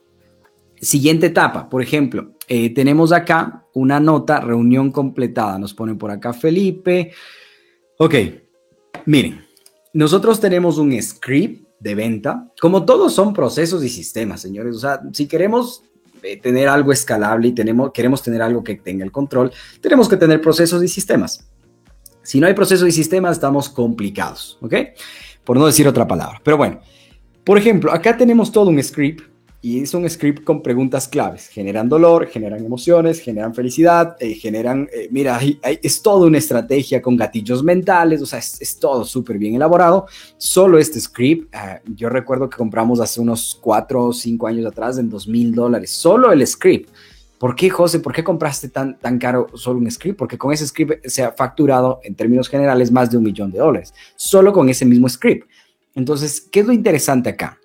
[0.78, 5.58] siguiente etapa, por ejemplo, eh, tenemos acá una nota, reunión completada.
[5.58, 7.12] Nos pone por acá Felipe.
[7.96, 8.14] Ok,
[9.06, 9.42] miren,
[9.94, 12.52] nosotros tenemos un script de venta.
[12.60, 14.76] Como todos son procesos y sistemas, señores.
[14.76, 15.82] O sea, si queremos
[16.42, 20.40] tener algo escalable y tenemos, queremos tener algo que tenga el control, tenemos que tener
[20.40, 21.48] procesos y sistemas.
[22.22, 24.74] Si no hay procesos y sistemas, estamos complicados, ¿ok?
[25.44, 26.40] Por no decir otra palabra.
[26.42, 26.80] Pero bueno,
[27.44, 29.33] por ejemplo, acá tenemos todo un script
[29.64, 31.48] y es un script con preguntas claves.
[31.48, 37.16] Generan dolor, generan emociones, generan felicidad, eh, generan, eh, mira, es toda una estrategia con
[37.16, 40.06] gatillos mentales, o sea, es, todo súper bien elaborado.
[40.36, 44.98] Solo este script, ah, yo recuerdo que compramos hace unos cuatro o cinco años atrás
[44.98, 46.90] en dos mil dólares, solo el script.
[47.38, 48.00] ¿Por qué, José?
[48.00, 50.18] ¿Por qué compraste tan, tan caro solo un script?
[50.18, 53.60] Porque con ese script se ha facturado en términos generales más de un millón de
[53.60, 55.48] dólares, solo con ese mismo script.
[55.94, 57.58] Entonces, ¿qué es lo interesante acá?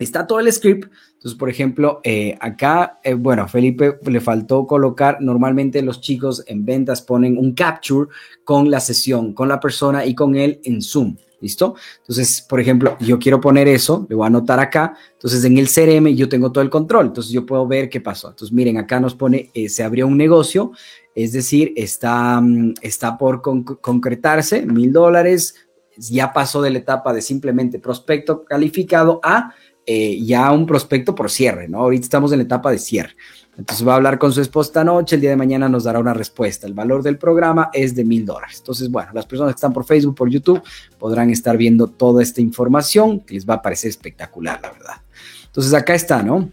[0.00, 0.90] Está todo el script.
[1.20, 6.64] Entonces, por ejemplo, eh, acá, eh, bueno, Felipe le faltó colocar, normalmente los chicos en
[6.64, 8.08] ventas ponen un capture
[8.42, 11.18] con la sesión, con la persona y con él en Zoom.
[11.42, 11.74] ¿Listo?
[11.98, 14.94] Entonces, por ejemplo, yo quiero poner eso, le voy a anotar acá.
[15.12, 17.08] Entonces, en el CRM yo tengo todo el control.
[17.08, 18.28] Entonces, yo puedo ver qué pasó.
[18.28, 20.72] Entonces, miren, acá nos pone, eh, se abrió un negocio,
[21.14, 25.54] es decir, está, mm, está por concretarse, mil dólares,
[25.96, 29.54] ya pasó de la etapa de simplemente prospecto calificado a
[29.92, 31.78] eh, ya un prospecto por cierre, ¿no?
[31.78, 33.16] Ahorita estamos en la etapa de cierre.
[33.58, 35.98] Entonces va a hablar con su esposa esta noche, el día de mañana nos dará
[35.98, 36.68] una respuesta.
[36.68, 38.58] El valor del programa es de mil dólares.
[38.58, 40.62] Entonces, bueno, las personas que están por Facebook, por YouTube,
[40.96, 44.94] podrán estar viendo toda esta información que les va a parecer espectacular, la verdad.
[45.46, 46.48] Entonces, acá está, ¿no?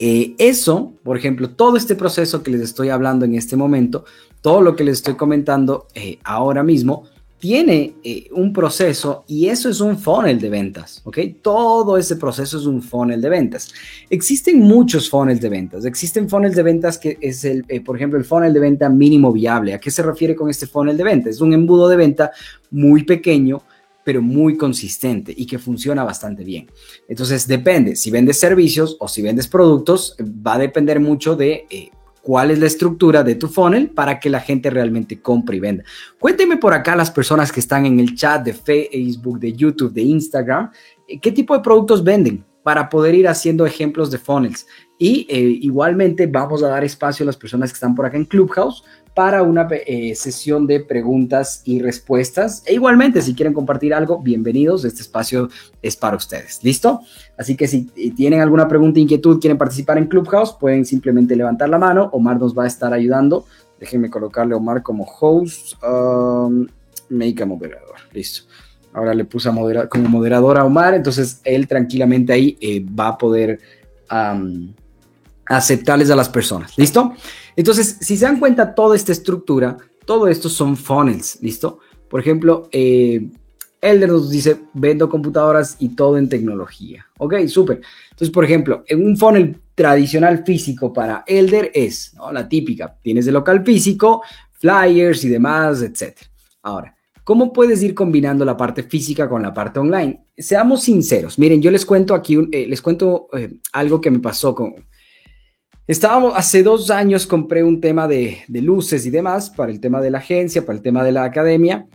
[0.00, 4.04] Eh, eso, por ejemplo, todo este proceso que les estoy hablando en este momento,
[4.40, 7.04] todo lo que les estoy comentando eh, ahora mismo,
[7.38, 11.18] tiene eh, un proceso y eso es un funnel de ventas, ¿ok?
[11.40, 13.72] Todo ese proceso es un funnel de ventas.
[14.10, 15.84] Existen muchos funnels de ventas.
[15.84, 19.32] Existen funnels de ventas que es el, eh, por ejemplo, el funnel de venta mínimo
[19.32, 19.72] viable.
[19.74, 21.30] ¿A qué se refiere con este funnel de venta?
[21.30, 22.32] Es un embudo de venta
[22.70, 23.62] muy pequeño
[24.08, 26.66] pero muy consistente y que funciona bastante bien.
[27.08, 31.90] Entonces depende, si vendes servicios o si vendes productos, va a depender mucho de eh,
[32.28, 35.82] cuál es la estructura de tu funnel para que la gente realmente compre y venda.
[36.20, 40.02] Cuénteme por acá las personas que están en el chat de Facebook, de YouTube, de
[40.02, 40.70] Instagram,
[41.08, 44.66] eh, qué tipo de productos venden para poder ir haciendo ejemplos de funnels.
[44.98, 48.26] Y eh, igualmente vamos a dar espacio a las personas que están por acá en
[48.26, 48.84] Clubhouse
[49.18, 52.62] para una eh, sesión de preguntas y respuestas.
[52.64, 54.84] E igualmente, si quieren compartir algo, bienvenidos.
[54.84, 55.48] Este espacio
[55.82, 56.62] es para ustedes.
[56.62, 57.00] ¿Listo?
[57.36, 61.78] Así que si tienen alguna pregunta, inquietud, quieren participar en Clubhouse, pueden simplemente levantar la
[61.78, 62.08] mano.
[62.12, 63.44] Omar nos va a estar ayudando.
[63.80, 65.74] Déjenme colocarle a Omar como host.
[65.82, 66.68] Um,
[67.08, 67.96] make a moderador.
[68.12, 68.44] Listo.
[68.92, 73.18] Ahora le puse a como moderador a Omar, entonces él tranquilamente ahí eh, va a
[73.18, 73.58] poder
[75.44, 76.78] aceptarles a las personas.
[76.78, 77.14] ¿Listo?
[77.58, 81.80] Entonces, si se dan cuenta, toda esta estructura, todo esto son funnels, ¿listo?
[82.08, 83.32] Por ejemplo, eh,
[83.80, 87.08] Elder nos dice, vendo computadoras y todo en tecnología.
[87.18, 87.80] Ok, súper.
[88.10, 93.34] Entonces, por ejemplo, en un funnel tradicional físico para Elder es la típica, tienes el
[93.34, 96.16] local físico, flyers y demás, etc.
[96.62, 96.94] Ahora,
[97.24, 100.26] ¿cómo puedes ir combinando la parte física con la parte online?
[100.36, 101.40] Seamos sinceros.
[101.40, 104.76] Miren, yo les cuento aquí, eh, les cuento eh, algo que me pasó con,
[105.88, 110.10] Estábamos, hace dos años compré un tema de, luces y demás para el tema de
[110.10, 111.86] la agencia, para el tema de la academia.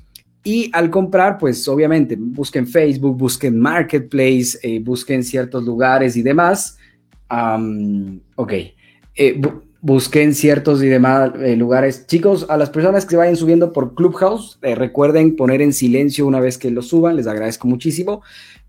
[0.43, 6.79] Y al comprar, pues obviamente busquen Facebook, busquen Marketplace, eh, busquen ciertos lugares y demás.
[8.36, 8.53] ok.
[9.15, 9.39] Eh,
[9.79, 12.08] busquen ciertos y demás eh, lugares.
[12.08, 16.58] Chicos, a las personas que vayan subiendo por Clubhouse, recuerden poner en silencio una vez
[16.58, 18.23] que lo suban, les agradezco muchísimo.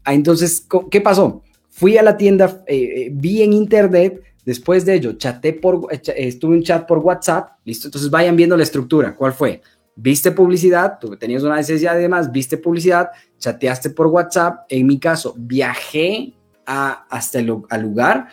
[0.04, 1.42] Ah, entonces, ¿qué pasó?
[1.70, 2.62] Fui a la tienda,
[3.10, 7.88] vi en internet Después de ello, chaté por, estuve en chat por WhatsApp, listo.
[7.88, 9.14] Entonces vayan viendo la estructura.
[9.14, 9.62] ¿Cuál fue?
[9.96, 14.66] Viste publicidad, tú tenías una necesidad de demás, viste publicidad, chateaste por WhatsApp.
[14.68, 16.34] En mi caso, viajé
[16.66, 18.28] hasta el al lugar,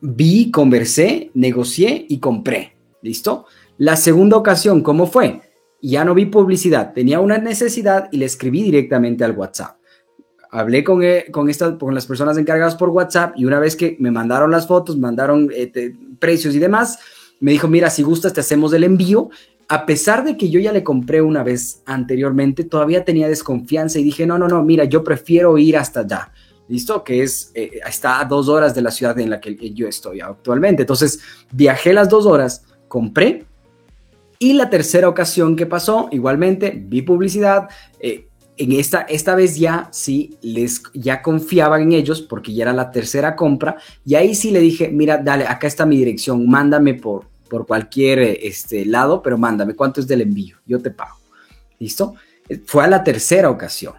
[0.00, 2.76] vi, conversé, negocié y compré.
[3.02, 3.46] ¿Listo?
[3.78, 5.40] La segunda ocasión, ¿cómo fue?
[5.82, 9.79] Ya no vi publicidad, tenía una necesidad y le escribí directamente al WhatsApp
[10.50, 13.96] hablé con, eh, con, estas, con las personas encargadas por WhatsApp y una vez que
[14.00, 16.98] me mandaron las fotos, mandaron eh, precios y demás,
[17.38, 19.30] me dijo, mira, si gustas te hacemos el envío.
[19.68, 24.02] A pesar de que yo ya le compré una vez anteriormente, todavía tenía desconfianza y
[24.02, 26.32] dije, no, no, no, mira, yo prefiero ir hasta allá.
[26.68, 27.02] ¿Listo?
[27.04, 30.20] Que es, eh, está a dos horas de la ciudad en la que yo estoy
[30.20, 30.82] actualmente.
[30.82, 31.20] Entonces,
[31.52, 33.44] viajé las dos horas, compré.
[34.40, 37.68] Y la tercera ocasión que pasó, igualmente, vi publicidad,
[38.60, 42.90] en esta, esta vez ya sí, les, ya confiaban en ellos porque ya era la
[42.90, 47.26] tercera compra y ahí sí le dije, mira, dale, acá está mi dirección, mándame por,
[47.48, 51.16] por cualquier este, lado, pero mándame cuánto es del envío, yo te pago.
[51.78, 52.14] ¿Listo?
[52.66, 53.94] Fue a la tercera ocasión.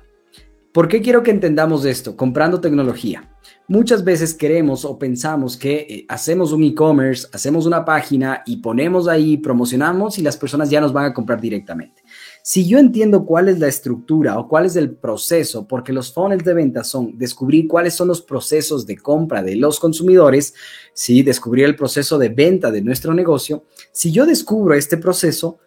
[0.72, 2.16] ¿Por qué quiero que entendamos esto?
[2.16, 3.28] Comprando tecnología.
[3.68, 9.08] Muchas veces queremos o pensamos que eh, hacemos un e-commerce, hacemos una página y ponemos
[9.08, 12.04] ahí, promocionamos y las personas ya nos van a comprar directamente.
[12.44, 16.44] Si yo entiendo cuál es la estructura o cuál es el proceso, porque los funnels
[16.44, 20.54] de venta son descubrir cuáles son los procesos de compra de los consumidores,
[20.94, 21.22] ¿sí?
[21.22, 25.60] descubrir el proceso de venta de nuestro negocio, si yo descubro este proceso,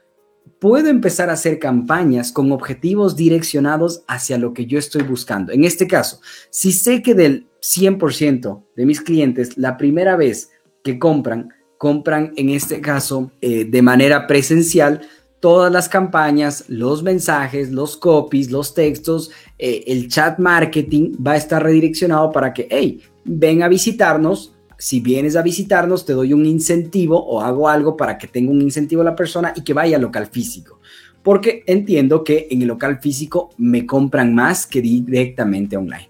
[0.59, 5.53] puedo empezar a hacer campañas con objetivos direccionados hacia lo que yo estoy buscando.
[5.53, 10.51] En este caso, si sé que del 100% de mis clientes, la primera vez
[10.83, 15.07] que compran, compran en este caso eh, de manera presencial,
[15.45, 21.37] todas las campañas, los mensajes, los copies, los textos, eh, el chat marketing va a
[21.37, 24.55] estar redireccionado para que, hey, ven a visitarnos.
[24.79, 28.63] Si vienes a visitarnos, te doy un incentivo o hago algo para que tenga un
[28.63, 30.81] incentivo a la persona y que vaya al local físico.
[31.23, 36.09] Porque entiendo que en el local físico me compran más que directamente online.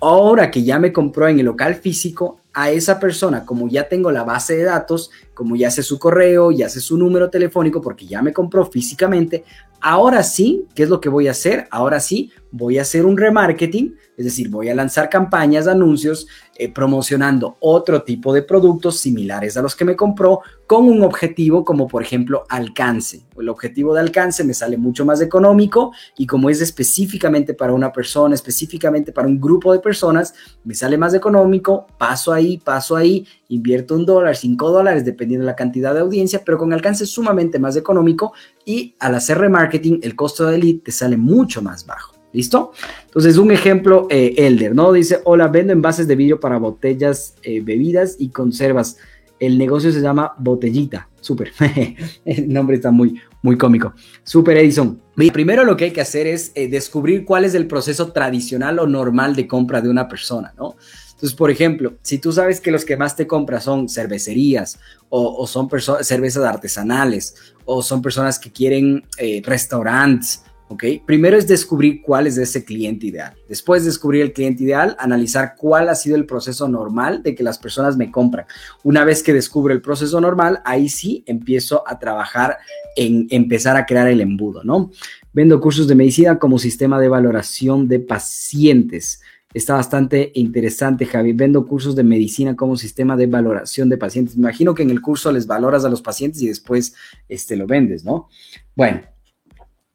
[0.00, 4.10] Ahora que ya me compró en el local físico, a esa persona, como ya tengo
[4.10, 8.06] la base de datos, como ya sé su correo, ya sé su número telefónico, porque
[8.06, 9.44] ya me compró físicamente,
[9.80, 11.66] ahora sí, ¿qué es lo que voy a hacer?
[11.70, 16.70] Ahora sí, voy a hacer un remarketing, es decir, voy a lanzar campañas, anuncios, eh,
[16.70, 21.88] promocionando otro tipo de productos similares a los que me compró con un objetivo como
[21.88, 23.26] por ejemplo alcance.
[23.38, 27.90] El objetivo de alcance me sale mucho más económico y como es específicamente para una
[27.90, 33.26] persona, específicamente para un grupo de personas, me sale más económico, paso ahí, paso ahí
[33.54, 37.58] invierto un dólar, cinco dólares, dependiendo de la cantidad de audiencia, pero con alcance sumamente
[37.58, 38.32] más económico
[38.64, 42.14] y al hacer remarketing, el costo de lead te sale mucho más bajo.
[42.32, 42.72] ¿Listo?
[43.04, 44.90] Entonces, un ejemplo, eh, Elder, ¿no?
[44.90, 48.96] Dice, hola, vendo envases de vidrio para botellas, eh, bebidas y conservas.
[49.38, 51.10] El negocio se llama Botellita.
[51.20, 51.52] Súper.
[52.24, 53.92] El nombre está muy, muy cómico.
[54.22, 54.98] Súper, Edison.
[55.14, 58.86] Primero lo que hay que hacer es eh, descubrir cuál es el proceso tradicional o
[58.86, 60.76] normal de compra de una persona, ¿no?
[61.22, 65.46] Entonces, por ejemplo, si tú sabes que los que más te compran son cervecerías o,
[65.46, 65.68] son
[66.02, 69.04] cervezas artesanales o son personas que quieren
[69.44, 70.42] restaurantes
[71.06, 73.34] Primero es descubrir cuál es ese cliente ideal.
[73.48, 77.42] Después de descubrir el cliente ideal, analizar cuál ha sido el proceso normal de que
[77.42, 78.46] las personas me compran.
[78.82, 82.58] Una vez que descubro el proceso normal, ahí sí empiezo a trabajar
[82.96, 84.90] en empezar a crear el embudo, ¿no?
[85.32, 89.22] Vendo cursos de medicina como sistema de valoración de pacientes.
[89.54, 91.32] Está bastante interesante, Javi.
[91.32, 94.36] Vendo cursos de medicina como sistema de valoración de pacientes.
[94.36, 96.94] Imagino que en el curso les valoras a los pacientes y después
[97.28, 98.28] este, lo vendes, ¿no?
[98.74, 99.02] Bueno,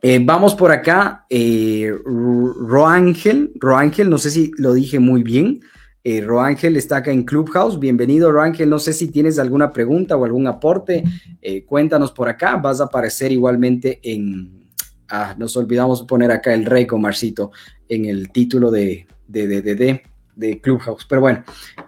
[0.02, 5.62] eh, vamos por acá, eh, Roángel, Roángel, no sé si lo dije muy bien.
[6.10, 7.80] Eh, Roángel está acá en Clubhouse.
[7.80, 8.70] Bienvenido, Roángel.
[8.70, 11.04] No sé si tienes alguna pregunta o algún aporte.
[11.42, 12.56] Eh, cuéntanos por acá.
[12.56, 14.70] Vas a aparecer igualmente en.
[15.10, 17.52] Ah, nos olvidamos poner acá el rey con Marcito
[17.90, 20.04] en el título de, de, de, de,
[20.36, 21.06] de Clubhouse.
[21.06, 21.44] Pero bueno,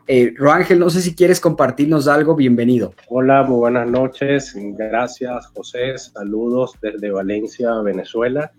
[0.07, 2.93] eh, Roángel, no sé si quieres compartirnos algo, bienvenido.
[3.07, 8.51] Hola, muy buenas noches, gracias José, saludos desde Valencia, Venezuela.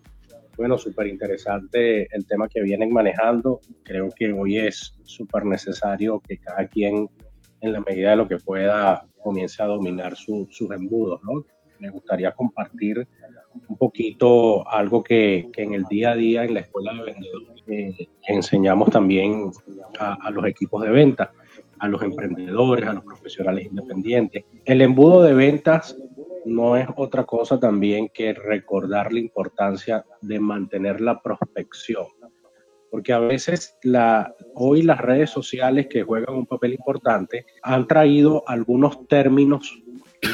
[0.57, 3.61] Bueno, súper interesante el tema que vienen manejando.
[3.83, 7.09] Creo que hoy es súper necesario que cada quien,
[7.62, 11.45] en la medida de lo que pueda, comience a dominar sus embudos, ¿no?
[11.79, 13.09] Me gustaría compartir
[13.69, 17.51] un poquito algo que, que en el día a día en la escuela de vendedores
[18.27, 19.51] enseñamos también
[19.99, 21.33] a, los equipos de venta,
[21.79, 24.45] a los emprendedores, a los profesionales independientes.
[24.65, 25.97] El embudo de ventas
[26.45, 32.07] no es otra cosa también que recordar la importancia de mantener la prospección.
[32.91, 38.43] Porque a veces la, hoy las redes sociales que juegan un papel importante han traído
[38.49, 39.81] algunos términos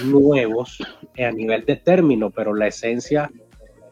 [0.05, 0.79] nuevos
[1.19, 3.31] a nivel de término, pero la esencia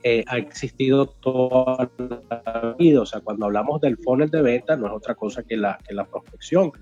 [0.02, 1.90] eh, ha existido toda
[2.30, 3.00] la vida.
[3.00, 5.94] O sea, cuando hablamos del funnel de venta, no es otra cosa que la, que
[5.94, 6.72] la prospección.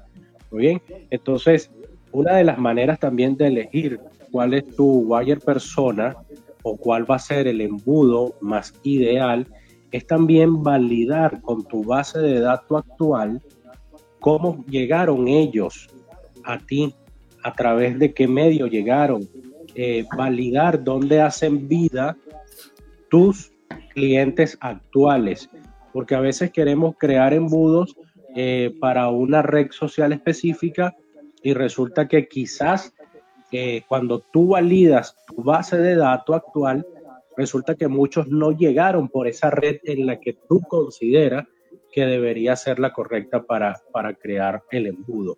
[0.50, 0.82] Muy bien.
[1.10, 1.70] Entonces,
[2.10, 6.16] una de las maneras también de elegir cuál es tu buyer persona
[6.62, 9.46] o cuál va a ser el embudo más ideal
[9.92, 13.40] es también validar con tu base de datos actual
[14.20, 15.88] cómo llegaron ellos
[16.44, 16.94] a ti,
[17.42, 19.28] a través de qué medio llegaron,
[19.74, 22.16] eh, validar dónde hacen vida
[23.08, 23.52] tus
[23.94, 25.48] clientes actuales,
[25.92, 27.96] porque a veces queremos crear embudos
[28.34, 30.96] eh, para una red social específica
[31.42, 32.94] y resulta que quizás
[33.50, 36.86] eh, cuando tú validas tu base de datos actual,
[37.36, 41.46] resulta que muchos no llegaron por esa red en la que tú consideras
[41.92, 45.36] que debería ser la correcta para, para crear el embudo.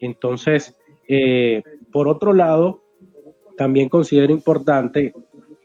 [0.00, 0.77] Entonces,
[1.08, 2.84] eh, por otro lado,
[3.56, 5.14] también considero importante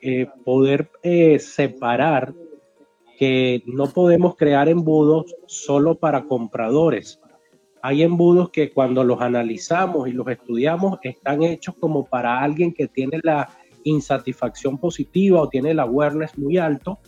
[0.01, 2.33] eh, poder eh, separar
[3.17, 7.19] que no podemos crear embudos solo para compradores.
[7.81, 12.87] Hay embudos que cuando los analizamos y los estudiamos están hechos como para alguien que
[12.87, 13.49] tiene la
[13.83, 16.99] insatisfacción positiva o tiene el awareness muy alto.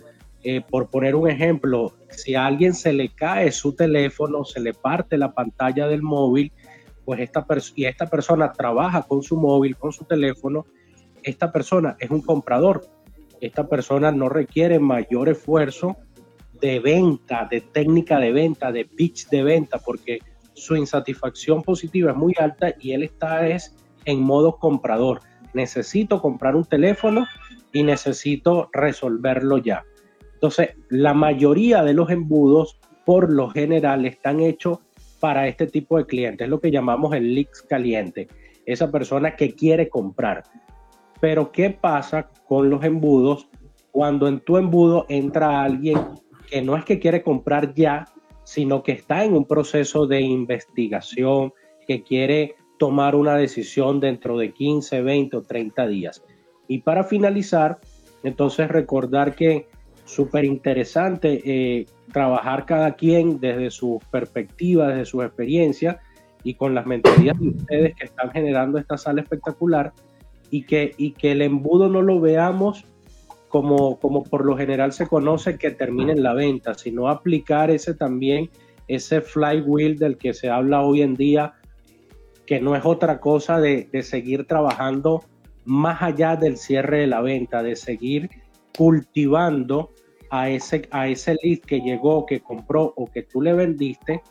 [0.70, 5.18] Por poner un ejemplo, si a alguien se le cae su teléfono, se le parte
[5.18, 6.52] la pantalla del móvil,
[7.06, 10.66] pues esta, y esta persona trabaja con su móvil, con su teléfono,
[11.24, 12.86] esta persona es un comprador.
[13.42, 15.98] Esta persona no requiere mayor esfuerzo
[16.62, 20.20] de venta, de técnica de venta, de pitch de venta, porque
[20.54, 25.20] su insatisfacción positiva es muy alta y él está es en modo comprador.
[25.54, 27.26] Necesito comprar un teléfono
[27.74, 29.84] y necesito resolverlo ya.
[30.34, 34.80] Entonces, la mayoría de los embudos, por lo general, están hechos
[35.26, 38.28] para este tipo de clientes, es lo que llamamos el leaks caliente,
[38.64, 40.44] esa persona que quiere comprar.
[41.20, 43.50] Pero ¿qué pasa con los embudos
[43.90, 45.98] cuando en tu embudo entra alguien
[46.48, 48.06] que no es que quiere comprar ya,
[48.44, 51.52] sino que está en un proceso de investigación,
[51.88, 56.24] que quiere tomar una decisión dentro de 15, 20 o 30 días?
[56.68, 57.80] Y para finalizar,
[58.22, 59.70] entonces recordar que
[60.06, 66.00] súper interesante eh, trabajar cada quien desde su perspectiva, desde su experiencia
[66.44, 69.94] y con las mentorías de ustedes que están generando esta sala espectacular
[70.52, 72.86] y que, y que el embudo no lo veamos
[73.50, 77.96] como, como por lo general se conoce que termine en la venta, sino aplicar ese
[77.96, 78.50] también,
[78.88, 81.54] ese flywheel del que se habla hoy en día,
[82.46, 85.24] que no es otra cosa de, de seguir trabajando
[85.64, 88.30] más allá del cierre de la venta, de seguir
[88.78, 89.92] cultivando
[90.30, 94.22] a ese, a ese lead que llegó, que compró o que tú le vendiste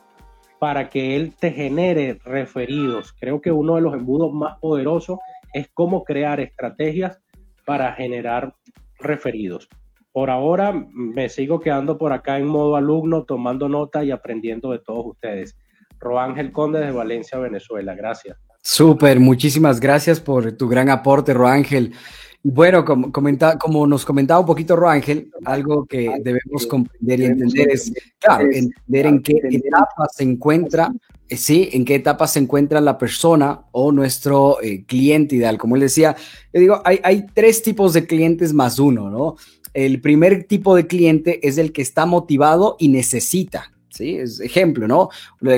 [0.59, 3.13] para que él te genere referidos.
[3.19, 5.19] Creo que uno de los embudos más poderosos
[5.53, 7.19] es cómo crear estrategias
[7.65, 8.55] para generar
[8.99, 9.67] referidos.
[10.11, 14.79] Por ahora me sigo quedando por acá en modo alumno, tomando nota y aprendiendo de
[14.79, 15.57] todos ustedes.
[15.99, 17.95] Roángel Conde de Valencia, Venezuela.
[17.95, 18.37] Gracias.
[18.61, 21.93] Súper, muchísimas gracias por tu gran aporte, Roángel.
[22.47, 27.91] Bueno, como, como nos comentaba un poquito Roángel, algo que debemos comprender y entender es,
[28.19, 30.93] claro, entender en qué etapa se encuentra,
[31.27, 35.57] eh, sí, en qué etapa se encuentra la persona o nuestro eh, cliente ideal.
[35.57, 36.15] Como él decía,
[36.53, 39.37] yo digo, hay, hay tres tipos de clientes más uno, ¿no?
[39.73, 44.17] El primer tipo de cliente es el que está motivado y necesita, ¿sí?
[44.17, 45.09] Es ejemplo, ¿no?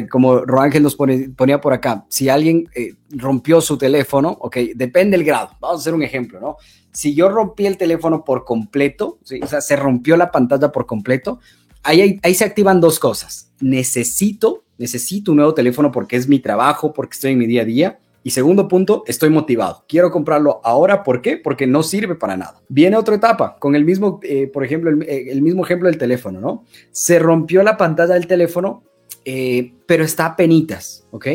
[0.09, 5.25] Como Roángel nos ponía por acá, si alguien eh, rompió su teléfono, ok, depende del
[5.25, 6.57] grado, vamos a hacer un ejemplo, ¿no?
[6.91, 11.39] Si yo rompí el teléfono por completo, o sea, se rompió la pantalla por completo,
[11.83, 13.51] ahí, ahí se activan dos cosas.
[13.59, 17.65] Necesito, necesito un nuevo teléfono porque es mi trabajo, porque estoy en mi día a
[17.65, 19.85] día, y segundo punto, estoy motivado.
[19.87, 21.03] Quiero comprarlo ahora.
[21.03, 21.37] ¿Por qué?
[21.37, 22.61] Porque no sirve para nada.
[22.67, 26.41] Viene otra etapa con el mismo, eh, por ejemplo, eh, el, mismo ejemplo del teléfono,
[26.41, 26.65] ¿no?
[26.91, 28.83] Se rompió la pantalla del teléfono,
[29.23, 31.27] eh, pero está a penitas, ¿ok?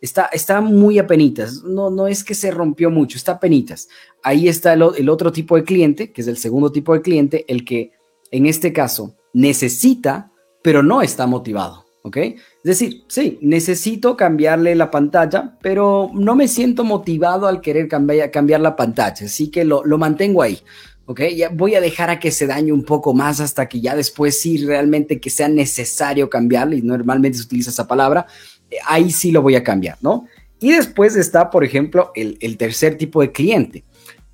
[0.00, 1.64] Está, está muy a penitas.
[1.64, 3.88] No, no es que se rompió mucho, está a penitas.
[4.22, 7.44] Ahí está el, el otro tipo de cliente, que es el segundo tipo de cliente,
[7.48, 7.92] el que
[8.30, 10.30] en este caso necesita,
[10.62, 11.85] pero no está motivado.
[12.06, 12.16] ¿Ok?
[12.18, 18.30] Es decir, sí, necesito cambiarle la pantalla, pero no me siento motivado al querer cambiar,
[18.30, 20.60] cambiar la pantalla, así que lo, lo mantengo ahí.
[21.06, 21.20] ¿ok?
[21.34, 24.40] Ya voy a dejar a que se dañe un poco más hasta que ya después
[24.40, 28.26] sí realmente que sea necesario cambiarle, y normalmente se utiliza esa palabra,
[28.70, 30.26] eh, ahí sí lo voy a cambiar, ¿no?
[30.60, 33.84] Y después está, por ejemplo, el, el tercer tipo de cliente.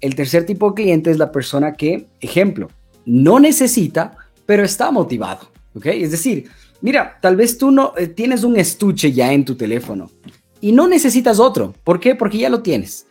[0.02, 2.68] El tercer tipo de cliente es la persona que, ejemplo,
[3.06, 4.14] no necesita,
[4.44, 5.86] pero está motivado, ¿ok?
[5.86, 6.50] Es decir,
[6.82, 10.10] Mira, tal vez tú no eh, tienes un estuche ya en tu teléfono
[10.60, 11.74] y no necesitas otro.
[11.84, 12.16] ¿Por qué?
[12.16, 13.06] Porque ya lo tienes.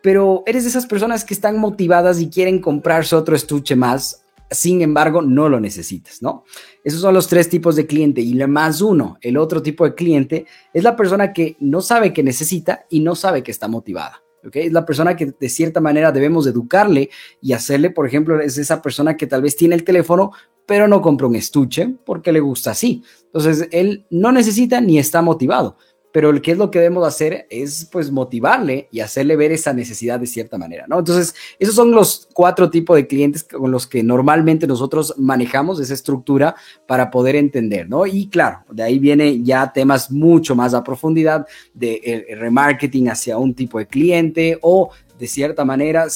[0.00, 4.22] Pero eres de esas personas que están motivadas y quieren comprarse otro estuche más.
[4.48, 6.44] Sin embargo, no lo necesitas, ¿no?
[6.84, 8.20] Esos son los tres tipos de cliente.
[8.20, 12.12] Y la más uno, el otro tipo de cliente, es la persona que no sabe
[12.12, 14.22] que necesita y no sabe que está motivada.
[14.52, 17.10] Es la persona que de cierta manera debemos educarle
[17.40, 20.32] y hacerle, por ejemplo, es esa persona que tal vez tiene el teléfono,
[20.66, 23.02] pero no compra un estuche porque le gusta así.
[23.24, 25.76] Entonces, él no necesita ni está motivado
[26.16, 27.46] pero ¿qué es lo que debemos hacer?
[27.50, 30.98] Es pues motivarle y hacerle ver esa necesidad de cierta manera, ¿no?
[30.98, 35.92] Entonces, esos son los cuatro tipos de clientes con los que normalmente nosotros manejamos esa
[35.92, 36.54] estructura
[36.86, 38.06] para poder entender, ¿no?
[38.06, 43.36] Y claro, de ahí viene ya temas mucho más a profundidad de eh, remarketing hacia
[43.36, 44.88] un tipo de cliente o
[45.18, 46.06] de cierta manera,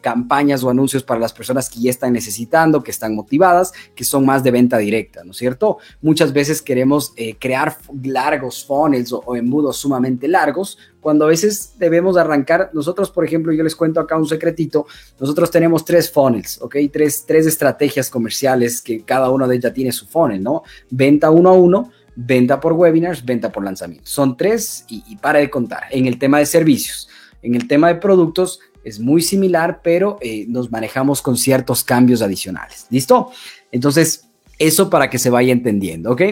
[0.00, 4.26] campañas o anuncios para las personas que ya están necesitando, que están motivadas, que son
[4.26, 5.78] más de venta directa, ¿no es cierto?
[6.02, 12.16] Muchas veces queremos eh, crear largos funnels o, embudos sumamente largos, cuando a veces debemos
[12.16, 14.86] arrancar, nosotros, por ejemplo, yo les cuento acá un secretito,
[15.20, 16.76] nosotros tenemos tres funnels, ¿ok?
[16.92, 20.64] Tres, tres estrategias comerciales que cada una de ellas tiene su funnel, ¿no?
[20.90, 24.06] Venta uno a uno, venta por webinars, venta por lanzamiento.
[24.06, 25.84] Son tres y para de contar.
[25.90, 27.08] En el tema de servicios,
[27.42, 32.22] en el tema de productos es muy similar, pero eh, nos manejamos con ciertos cambios
[32.22, 32.86] adicionales.
[32.90, 33.30] ¿Listo?
[33.70, 34.28] Entonces,
[34.58, 36.22] eso para que se vaya entendiendo, ¿ok?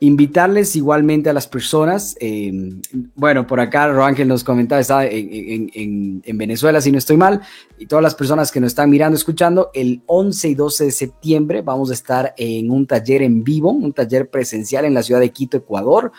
[0.00, 2.80] Invitarles igualmente a las personas, em,
[3.14, 5.70] bueno, por acá Roángel nos comentaba, está en,
[6.24, 7.40] en, Venezuela, si no estoy mal,
[7.78, 11.62] y todas las personas que nos están mirando, escuchando, el 11 y 12 de septiembre
[11.62, 15.30] vamos a estar en un taller en vivo, un taller presencial en la ciudad de
[15.30, 16.12] Quito, Ecuador.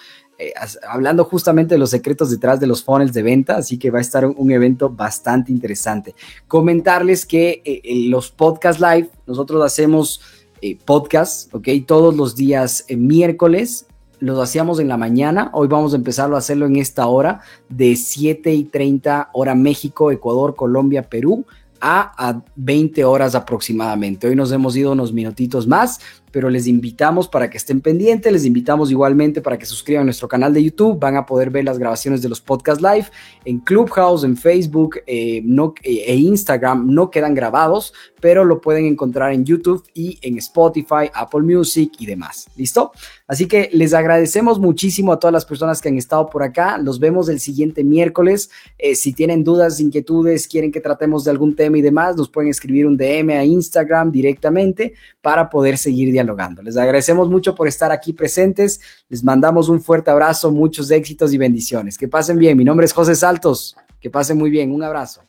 [0.44, 0.54] Eh,
[0.89, 4.02] hablando justamente de los secretos detrás de los funnels de venta, así que va a
[4.02, 6.16] estar un, evento bastante interesante.
[6.48, 10.22] Comentarles que eh, los podcast live, nosotros hacemos
[10.62, 11.68] eh, podcast, ¿ok?
[11.88, 13.86] Todos los días miércoles,
[14.20, 17.39] los hacíamos en la mañana, hoy vamos a empezarlo a hacerlo en esta hora,
[17.70, 21.46] de 7 y 30 hora México, Ecuador, Colombia, Perú,
[21.80, 24.28] a, a 20 horas aproximadamente.
[24.28, 26.00] Hoy nos hemos ido unos minutitos más,
[26.34, 30.51] pero les invitamos para que estén pendientes, les invitamos igualmente para que suscriban nuestro canal
[30.51, 33.05] de YouTube, van a poder ver las grabaciones de los podcast live
[33.45, 38.86] en Clubhouse, en Facebook eh, no, eh, e Instagram, no quedan grabados, pero lo pueden
[38.86, 42.47] encontrar en YouTube y en Spotify, Apple Music y demás.
[42.55, 42.93] ¿Listo?
[43.27, 46.77] Así que les agradecemos muchísimo a todas las personas que han estado por acá.
[46.77, 48.49] Los vemos el siguiente miércoles.
[48.77, 52.49] Eh, si tienen dudas, inquietudes, quieren que tratemos de algún tema, y demás, nos pueden
[52.49, 56.61] escribir un DM a Instagram directamente para poder seguir dialogando.
[56.61, 58.80] Les agradecemos mucho por estar aquí presentes.
[59.09, 61.97] Les mandamos un fuerte abrazo, muchos éxitos y bendiciones.
[61.97, 62.57] Que pasen bien.
[62.57, 63.76] Mi nombre es José Saltos.
[63.99, 64.71] Que pasen muy bien.
[64.71, 65.21] Un abrazo.